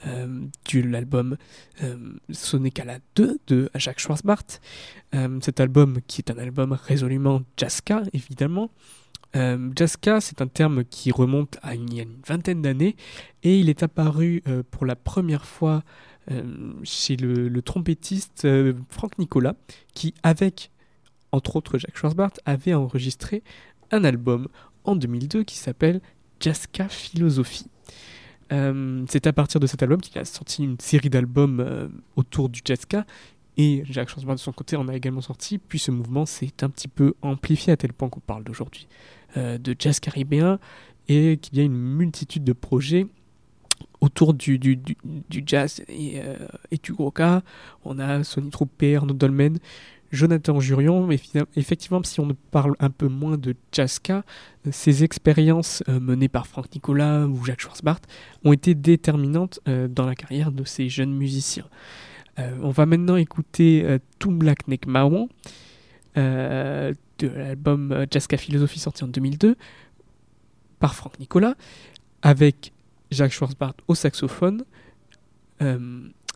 de 0.05 0.81
l'album 0.81 1.37
euh, 1.83 1.95
Sonecala 2.31 2.99
2 3.15 3.39
de 3.47 3.69
Jacques 3.75 3.99
Schwarzbart. 3.99 4.45
Euh, 5.15 5.39
cet 5.41 5.59
album 5.59 5.99
qui 6.07 6.21
est 6.21 6.31
un 6.31 6.37
album 6.37 6.73
résolument 6.73 7.41
jazzka, 7.57 8.03
évidemment. 8.13 8.69
Euh, 9.35 9.71
Jazzka, 9.75 10.21
c'est 10.21 10.41
un 10.41 10.47
terme 10.47 10.83
qui 10.83 11.11
remonte 11.11 11.57
à 11.63 11.73
une, 11.73 12.05
vingtaine 12.25 12.61
d'années 12.61 12.95
et 13.41 13.59
il 13.59 13.69
est 13.69 13.81
apparu 13.81 14.43
euh, 14.47 14.61
pour 14.69 14.85
la 14.85 14.95
première 14.95 15.45
fois 15.45 15.83
euh, 16.31 16.73
chez 16.83 17.15
le, 17.17 17.61
trompettiste 17.61 18.45
euh, 18.45 18.73
Franck 18.89 19.17
Nicolas 19.17 19.55
qui, 19.93 20.13
avec 20.23 20.69
entre 21.31 21.55
autres 21.55 21.79
Jacques 21.79 21.97
Schwarzbart, 21.97 22.33
avait 22.45 22.75
enregistré 22.75 23.41
un 23.91 24.03
album 24.03 24.47
en 24.83 24.95
2002 24.95 25.43
qui 25.43 25.57
s'appelle 25.57 25.99
Jazzka 26.39 26.87
Philosophie. 26.87 27.65
Euh, 28.51 29.05
c'est 29.07 29.27
à 29.27 29.33
partir 29.33 29.59
de 29.59 29.67
cet 29.67 29.81
album 29.83 30.01
qu'il 30.01 30.17
a 30.19 30.25
sorti 30.25 30.63
une 30.63 30.79
série 30.79 31.09
d'albums 31.09 31.59
euh, 31.59 31.87
autour 32.15 32.49
du 32.49 32.61
jazzka 32.63 33.05
et 33.57 33.83
Jacques 33.85 34.09
Schwarzbart 34.09 34.35
de 34.35 34.39
son 34.39 34.51
côté 34.51 34.75
en 34.75 34.87
a 34.87 34.95
également 34.95 35.21
sorti, 35.21 35.59
puis 35.59 35.79
ce 35.79 35.91
mouvement 35.91 36.25
s'est 36.25 36.51
un 36.61 36.69
petit 36.69 36.87
peu 36.87 37.13
amplifié 37.21 37.73
à 37.73 37.77
tel 37.77 37.93
point 37.93 38.09
qu'on 38.09 38.19
parle 38.19 38.43
d'aujourd'hui 38.43 38.87
euh, 39.37 39.57
de 39.57 39.75
jazz 39.77 39.99
caribéen. 39.99 40.59
Et 41.09 41.35
qu'il 41.35 41.57
y 41.57 41.61
a 41.61 41.65
une 41.65 41.77
multitude 41.77 42.45
de 42.45 42.53
projets 42.53 43.07
autour 43.99 44.33
du, 44.33 44.57
du, 44.57 44.77
du, 44.77 45.43
jazz 45.45 45.83
et, 45.89 46.21
du 46.81 46.93
gros-cas. 46.93 47.41
On 47.83 47.99
a 47.99 48.23
Sonny 48.23 48.49
Troupé, 48.51 48.95
Arnaud 48.95 49.13
Dolmen, 49.13 49.59
Jonathan 50.13 50.59
Jurion, 50.59 51.07
mais 51.07 51.19
effectivement, 51.55 52.01
si 52.03 52.19
on 52.19 52.29
parle 52.51 52.75
un 52.79 52.91
peu 52.91 53.07
moins 53.07 53.35
de 53.35 53.55
jazzka, 53.71 54.23
ces 54.71 55.03
expériences 55.03 55.83
euh, 55.89 55.99
menées 55.99 56.29
par 56.29 56.45
Franck 56.45 56.73
Nicolas 56.73 57.25
ou 57.25 57.43
Jacques 57.43 57.61
Schwarzbart 57.61 57.99
ont 58.45 58.53
été 58.53 58.75
déterminantes 58.75 59.59
euh, 59.67 59.87
dans 59.87 60.05
la 60.05 60.13
carrière 60.13 60.51
de 60.51 60.63
ces 60.65 60.87
jeunes 60.87 61.13
musiciens. 61.13 61.67
Euh, 62.37 62.55
on 62.61 62.69
va 62.69 62.85
maintenant 62.85 63.15
écouter 63.15 63.97
Tumblak 64.19 64.67
Nek 64.67 64.85
de 66.15 67.27
l'album 67.27 68.05
Jazzka 68.09 68.37
Philosophie 68.37 68.79
sorti 68.79 69.03
en 69.03 69.07
2002 69.07 69.55
par 70.79 70.93
Franck 70.93 71.19
Nicolas, 71.19 71.55
avec 72.21 72.71
Jacques 73.09 73.31
Schwarzbart 73.31 73.75
au 73.87 73.95
saxophone, 73.95 74.63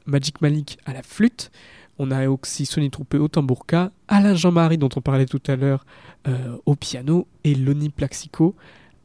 Magic 0.05 0.41
Malik 0.41 0.79
à 0.85 0.93
la 0.93 1.03
flûte, 1.03 1.51
on 1.99 2.11
a 2.11 2.27
aussi 2.27 2.65
Sonny 2.65 2.89
Troupé 2.89 3.17
au 3.17 3.27
tambourka, 3.27 3.91
Alain 4.07 4.35
Jean-Marie 4.35 4.77
dont 4.77 4.89
on 4.95 5.01
parlait 5.01 5.25
tout 5.25 5.41
à 5.47 5.55
l'heure 5.55 5.85
euh, 6.27 6.57
au 6.65 6.75
piano 6.75 7.27
et 7.43 7.55
Loni 7.55 7.89
Plaxico 7.89 8.55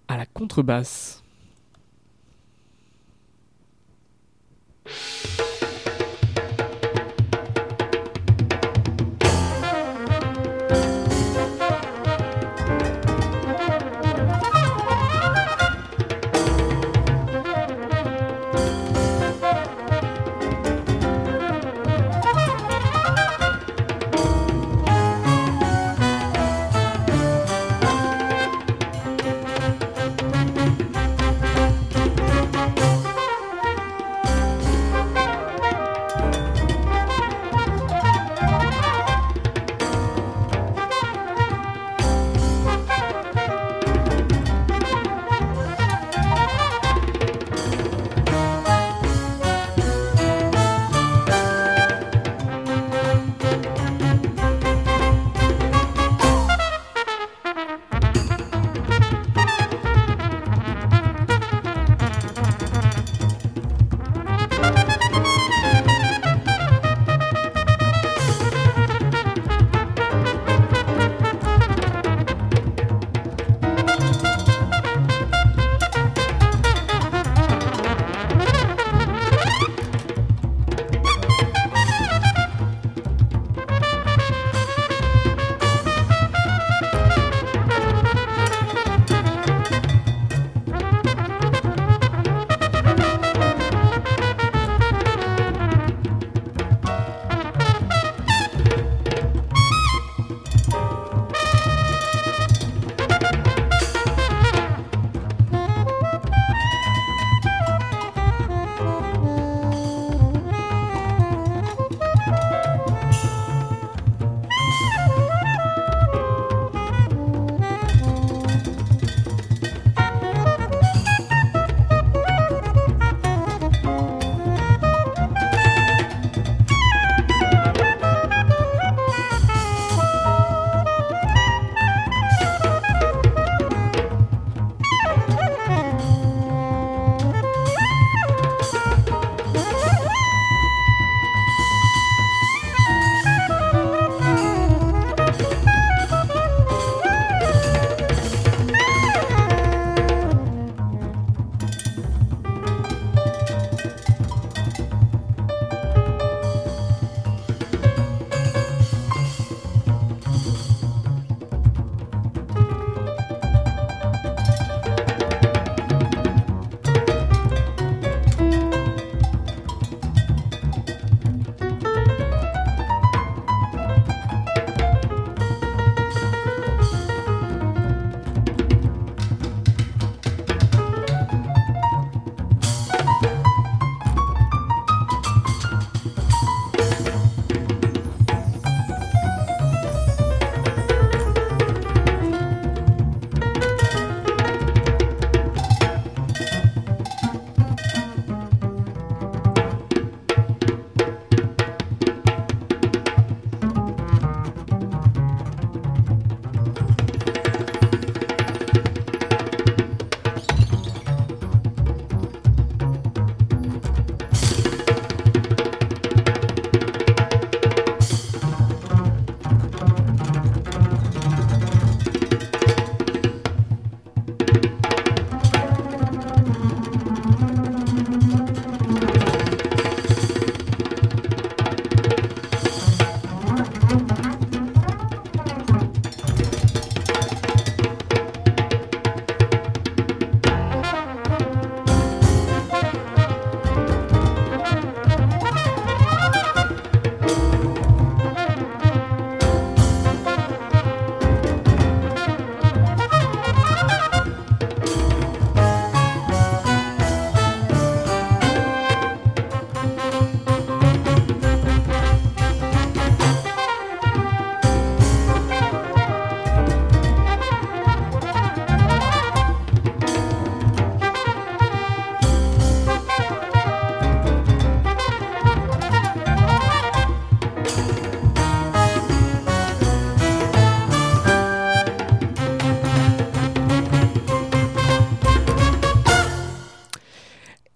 à 0.09 0.17
la 0.17 0.27
contrebasse. 0.27 1.22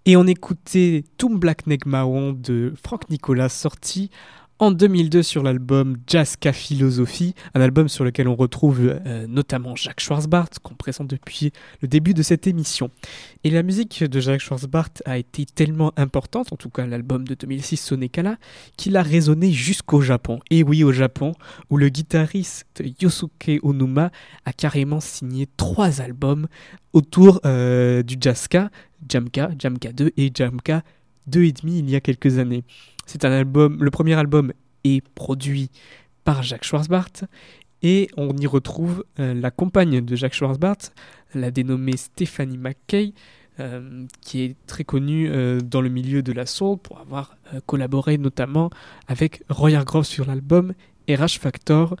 Et 0.07 0.15
on 0.15 0.25
écoutait 0.25 1.03
Toom 1.17 1.37
Black 1.37 1.67
Neck 1.67 1.85
Marron 1.85 2.31
de 2.31 2.73
Franck 2.81 3.09
Nicolas, 3.09 3.49
sorti 3.49 4.09
en 4.59 4.71
2002 4.71 5.21
sur 5.21 5.43
l'album 5.43 5.97
Jazzka 6.07 6.51
Philosophie, 6.51 7.35
un 7.53 7.61
album 7.61 7.87
sur 7.87 8.03
lequel 8.03 8.27
on 8.27 8.35
retrouve 8.35 8.79
euh, 9.05 9.27
notamment 9.27 9.75
Jacques 9.75 9.99
Schwarzbart, 9.99 10.49
qu'on 10.63 10.73
présente 10.73 11.07
depuis 11.07 11.51
le 11.81 11.87
début 11.87 12.13
de 12.13 12.23
cette 12.23 12.47
émission. 12.47 12.89
Et 13.43 13.51
la 13.51 13.61
musique 13.61 14.03
de 14.03 14.19
Jacques 14.19 14.41
Schwarzbart 14.41 14.89
a 15.05 15.17
été 15.17 15.45
tellement 15.45 15.93
importante, 15.95 16.51
en 16.51 16.55
tout 16.55 16.69
cas 16.69 16.87
l'album 16.87 17.27
de 17.27 17.35
2006 17.35 17.77
Sonekala, 17.77 18.37
qu'il 18.77 18.97
a 18.97 19.03
résonné 19.03 19.51
jusqu'au 19.51 20.01
Japon. 20.01 20.39
Et 20.49 20.63
oui, 20.63 20.83
au 20.83 20.91
Japon, 20.91 21.33
où 21.69 21.77
le 21.77 21.89
guitariste 21.89 22.83
Yosuke 22.99 23.59
Onuma 23.61 24.11
a 24.45 24.53
carrément 24.53 24.99
signé 24.99 25.47
trois 25.57 26.01
albums 26.01 26.47
autour 26.93 27.41
euh, 27.45 28.01
du 28.01 28.17
Jazzka, 28.19 28.71
Jamka, 29.07 29.51
Jamka 29.59 29.91
2 29.91 30.11
et 30.17 30.31
Jamka 30.33 30.81
2,5 31.29 31.59
il 31.65 31.89
y 31.89 31.95
a 31.95 32.01
quelques 32.01 32.39
années. 32.39 32.63
C'est 33.07 33.23
un 33.23 33.31
album, 33.31 33.81
le 33.81 33.89
premier 33.89 34.15
album 34.15 34.51
est 34.83 35.01
produit 35.15 35.71
par 36.25 36.43
Jacques 36.43 36.65
Schwarzbart 36.65 37.23
et 37.81 38.09
on 38.17 38.35
y 38.35 38.45
retrouve 38.47 39.05
euh, 39.19 39.33
la 39.33 39.49
compagne 39.49 40.01
de 40.01 40.15
Jacques 40.17 40.33
Schwarzbart, 40.33 40.77
la 41.33 41.49
dénommée 41.49 41.95
Stephanie 41.95 42.57
McKay, 42.57 43.13
euh, 43.61 44.05
qui 44.19 44.43
est 44.43 44.55
très 44.67 44.83
connue 44.83 45.29
euh, 45.29 45.61
dans 45.61 45.79
le 45.79 45.87
milieu 45.87 46.21
de 46.21 46.33
la 46.33 46.45
soul 46.45 46.77
pour 46.77 46.99
avoir 46.99 47.37
collaboré 47.65 48.17
notamment 48.17 48.69
avec 49.07 49.41
Roy 49.49 49.71
Hargrove 49.71 50.05
sur 50.05 50.25
l'album 50.25 50.73
et 51.07 51.15
Factor, 51.15 51.95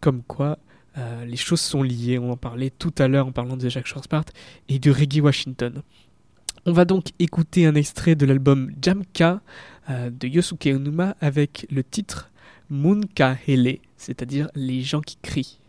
comme 0.00 0.22
quoi 0.22 0.58
les 1.24 1.36
choses 1.36 1.62
sont 1.62 1.82
liées. 1.82 2.18
On 2.18 2.32
en 2.32 2.36
parlait 2.36 2.68
tout 2.68 2.92
à 2.98 3.08
l'heure 3.08 3.26
en 3.26 3.32
parlant 3.32 3.56
de 3.56 3.66
Jacques 3.70 3.86
Schwarzbart 3.86 4.26
et 4.68 4.78
de 4.78 4.90
Reggie 4.90 5.22
Washington. 5.22 5.82
On 6.66 6.72
va 6.72 6.84
donc 6.84 7.06
écouter 7.18 7.64
un 7.64 7.74
extrait 7.74 8.14
de 8.14 8.26
l'album 8.26 8.70
Jamka 8.82 9.40
euh, 9.88 10.10
de 10.10 10.28
Yosuke 10.28 10.66
Onuma 10.66 11.16
avec 11.20 11.66
le 11.70 11.82
titre 11.82 12.30
Munka 12.68 13.38
Hele, 13.46 13.78
c'est-à-dire 13.96 14.48
les 14.54 14.82
gens 14.82 15.00
qui 15.00 15.16
crient. 15.22 15.59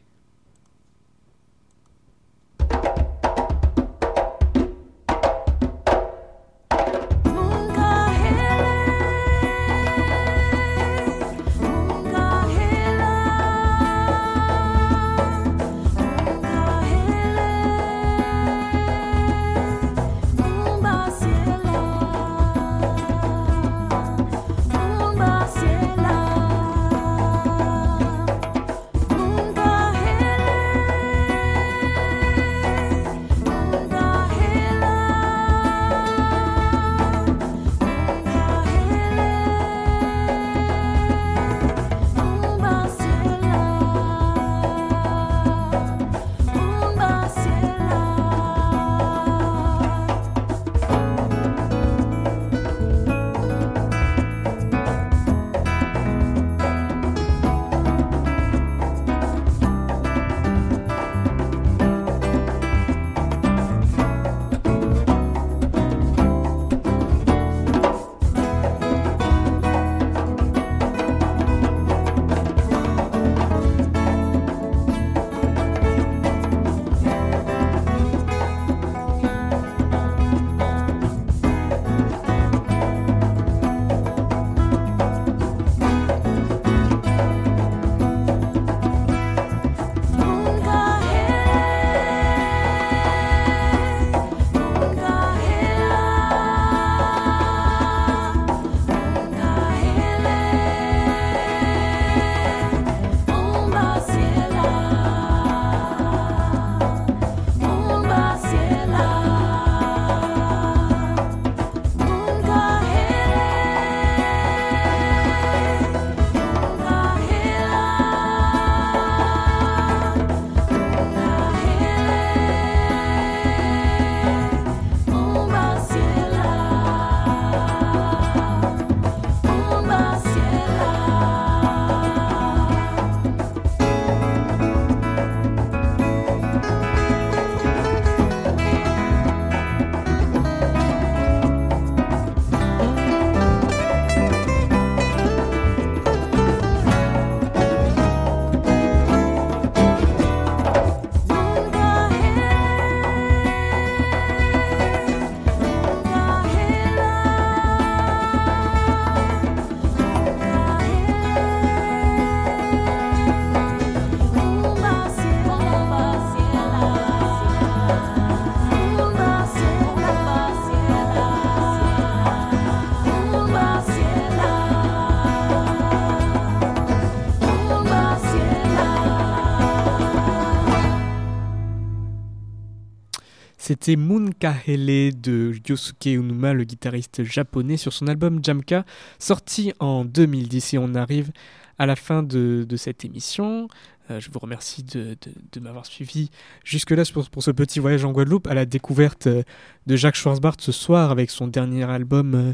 C'était 183.83 183.95
Munkahele 183.95 185.19
de 185.19 185.53
Yosuke 185.67 186.05
Unuma, 186.05 186.53
le 186.53 186.65
guitariste 186.65 187.23
japonais, 187.23 187.77
sur 187.77 187.93
son 187.93 188.05
album 188.05 188.39
Jamka, 188.43 188.85
sorti 189.17 189.73
en 189.79 190.05
2010. 190.05 190.75
Et 190.75 190.77
on 190.77 190.93
arrive 190.93 191.31
à 191.79 191.87
la 191.87 191.95
fin 191.95 192.21
de, 192.21 192.63
cette 192.75 193.05
émission. 193.05 193.67
Euh, 194.11 194.19
je 194.19 194.29
vous 194.29 194.37
remercie 194.37 194.83
de, 194.83 195.17
m'avoir 195.59 195.87
suivi 195.87 196.29
jusque-là 196.63 197.01
pour, 197.11 197.27
pour, 197.31 197.41
ce 197.41 197.49
petit 197.49 197.79
voyage 197.79 198.05
en 198.05 198.11
Guadeloupe 198.11 198.45
à 198.45 198.53
la 198.53 198.67
découverte 198.67 199.25
euh, 199.25 199.41
de 199.87 199.95
Jacques 199.95 200.13
Schwarzbart 200.15 200.57
ce 200.59 200.71
soir 200.71 201.09
avec 201.09 201.31
son 201.31 201.47
dernier 201.47 201.89
album 201.89 202.35
euh, 202.35 202.53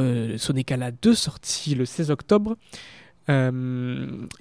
euh 0.00 0.36
Sonekala 0.36 0.90
2, 0.90 1.14
sorti 1.14 1.76
le 1.76 1.84
16 1.84 2.10
octobre. 2.10 2.56
il 3.28 3.38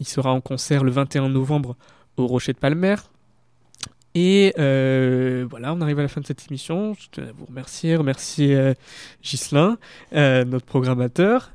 sera 0.01 0.31
en 0.31 0.41
concert 0.41 0.83
le 0.83 0.89
21 0.89 1.29
novembre 1.29 1.77
au 2.17 2.25
Rocher 2.25 2.53
de 2.53 2.57
Palmer. 2.57 2.95
Et 4.15 4.53
euh, 4.57 5.45
voilà, 5.49 5.73
on 5.73 5.81
arrive 5.81 5.99
à 5.99 6.01
la 6.01 6.07
fin 6.07 6.21
de 6.21 6.25
cette 6.25 6.47
émission. 6.49 6.93
Je 6.97 7.07
tenais 7.11 7.27
à 7.27 7.31
vous 7.33 7.45
remercier, 7.45 7.97
remercier 7.97 8.55
euh, 8.55 8.73
Ghislain, 9.21 9.77
euh, 10.13 10.45
notre 10.45 10.65
programmateur, 10.65 11.51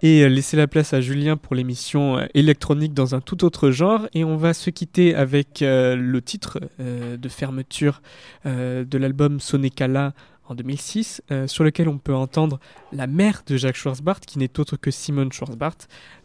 et 0.00 0.26
laisser 0.28 0.56
la 0.56 0.68
place 0.68 0.94
à 0.94 1.00
Julien 1.00 1.36
pour 1.36 1.54
l'émission 1.54 2.26
électronique 2.32 2.94
dans 2.94 3.14
un 3.14 3.20
tout 3.20 3.44
autre 3.44 3.70
genre. 3.70 4.08
Et 4.14 4.24
on 4.24 4.36
va 4.36 4.54
se 4.54 4.70
quitter 4.70 5.14
avec 5.14 5.58
le 5.60 6.20
titre 6.20 6.58
de 6.78 7.28
fermeture 7.28 8.00
de 8.46 8.96
l'album 8.98 9.40
Sonekala 9.40 10.14
en 10.50 10.54
2006, 10.56 11.22
euh, 11.30 11.46
sur 11.46 11.62
lequel 11.62 11.88
on 11.88 11.98
peut 11.98 12.14
entendre 12.14 12.58
la 12.92 13.06
mère 13.06 13.42
de 13.46 13.56
Jacques 13.56 13.76
Schwarzbart, 13.76 14.18
qui 14.20 14.38
n'est 14.38 14.58
autre 14.58 14.76
que 14.76 14.90
Simone 14.90 15.32
Schwarzbart, 15.32 15.76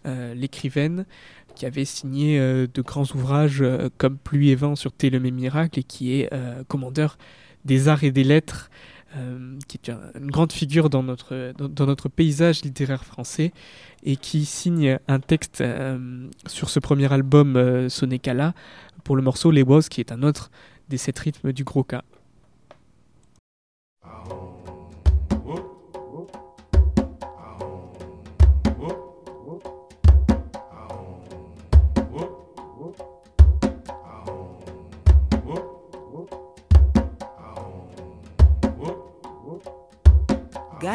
euh, 0.08 0.34
l'écrivaine, 0.34 1.06
qui 1.56 1.66
avait 1.66 1.86
signé 1.86 2.40
euh, 2.40 2.68
de 2.72 2.82
grands 2.82 3.06
ouvrages 3.16 3.62
euh, 3.62 3.90
comme 3.98 4.18
Pluie 4.18 4.50
et 4.50 4.56
vent 4.56 4.76
sur 4.76 4.92
Télémé 4.92 5.32
Miracle 5.32 5.80
et 5.80 5.84
qui 5.84 6.20
est 6.20 6.32
euh, 6.34 6.64
commandeur 6.68 7.18
des 7.64 7.88
arts 7.88 8.04
et 8.04 8.12
des 8.12 8.24
lettres, 8.24 8.70
qui 9.68 9.78
est 9.82 9.90
un- 9.90 10.12
une 10.20 10.30
grande 10.30 10.52
figure 10.52 10.90
dans 10.90 11.02
notre, 11.02 12.10
paysage 12.10 12.64
littéraire 12.64 13.06
français 13.06 13.54
et 14.04 14.18
qui 14.18 14.44
signe 14.46 15.00
un 15.08 15.20
texte 15.22 15.64
sur 16.48 16.70
ce 16.70 16.80
premier 16.80 17.12
album 17.12 17.88
Sonekala 17.90 18.54
pour 19.06 19.16
le 19.16 19.22
morceau 19.22 19.52
Les 19.52 19.64
Was, 19.64 19.84
qui 19.90 20.02
est 20.02 20.12
un 20.12 20.22
autre 20.22 20.52
des 20.90 20.98
sept 20.98 21.18
rythmes 21.18 21.54
du 21.54 21.64
gros 21.64 21.84
cas. 21.86 22.04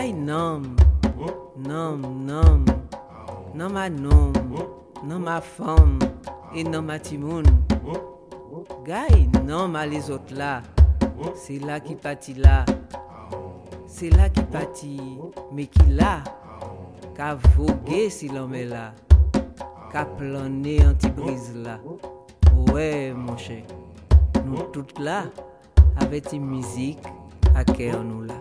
Gay 0.01 0.14
nom, 0.14 0.62
nom, 1.59 1.98
nom, 1.98 2.64
nom 3.55 3.68
ma 3.68 3.90
nom, 3.90 4.32
nom 5.05 5.18
ma 5.18 5.42
femme. 5.42 5.98
Et 6.55 6.64
nom 6.64 6.80
ma 6.80 6.98
timoun. 6.98 7.44
Gay 8.86 9.28
nom 9.44 9.74
à 9.74 9.84
les 9.84 10.11
autres 10.11 10.34
là, 10.34 10.62
c'est 11.34 11.59
là 11.59 11.80
qui 11.80 11.96
pâtit 11.96 12.32
là, 12.32 12.64
c'est 13.86 14.09
là 14.09 14.30
qui 14.30 14.40
pâtit, 14.40 15.18
mais 15.53 15.66
qui 15.66 15.90
là, 15.90 16.24
qu'a 17.14 17.34
vogué 17.55 18.09
si 18.09 18.30
l'homme 18.30 18.55
est 18.55 18.64
là, 18.64 18.94
qu'a 19.92 20.07
plané 20.07 20.78
anti-brise 20.86 21.55
là. 21.55 21.78
Ouais, 22.72 23.12
mon 23.14 23.36
cher, 23.36 23.64
nous 24.46 24.62
toutes 24.72 24.98
là, 24.98 25.24
avec 26.01 26.32
une 26.32 26.46
musique, 26.46 27.05
à 27.55 27.64
cœur 27.64 28.03
nous 28.03 28.22
là. 28.22 28.39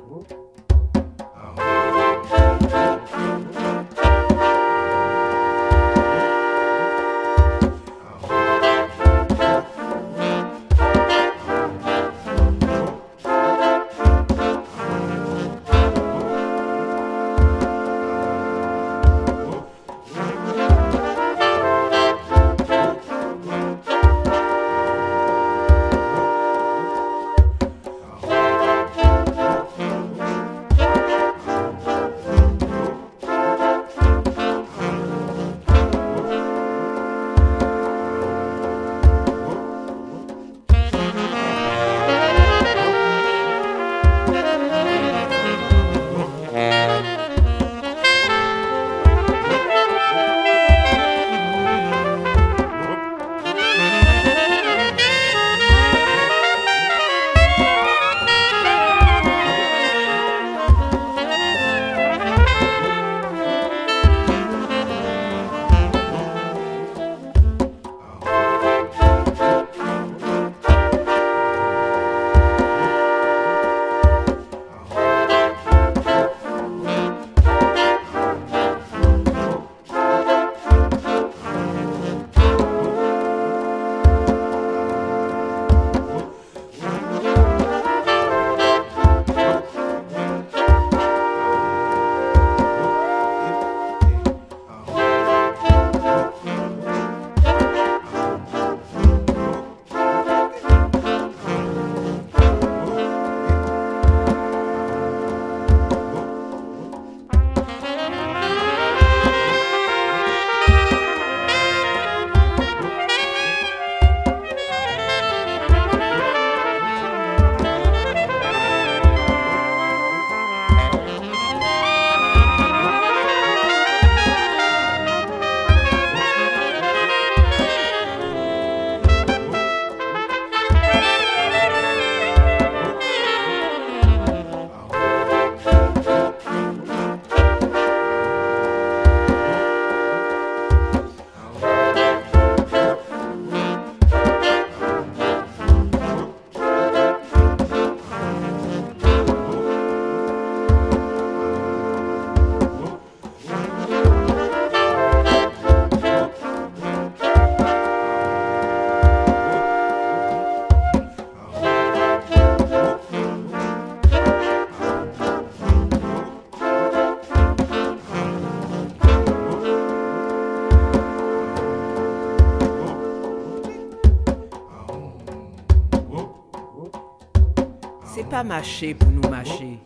Marcher 178.49 178.95
pour 178.95 179.11
nous 179.11 179.29
marcher, 179.29 179.77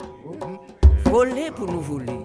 voler 1.03 1.51
pour 1.53 1.69
nous 1.69 1.81
voler. 1.81 2.21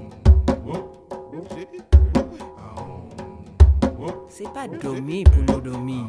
C'est 4.28 4.48
pas 4.52 4.68
dormir 4.68 5.24
pour 5.24 5.56
nous 5.56 5.60
dormir, 5.60 6.06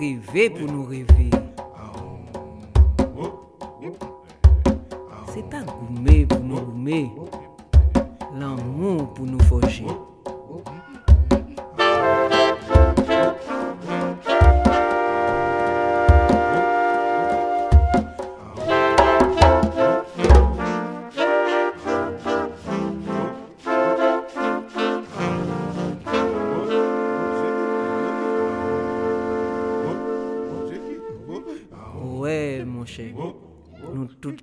rêver 0.00 0.48
pour 0.48 0.72
nous 0.72 0.86
rêver. 0.86 1.37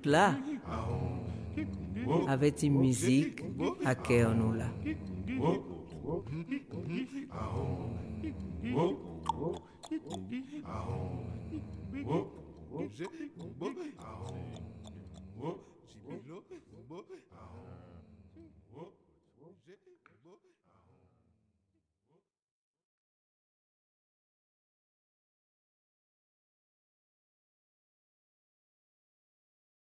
là 0.06 0.34
avait 2.28 2.48
une 2.62 2.78
musique 2.78 3.42
à 3.84 3.94
Keonula. 3.94 4.70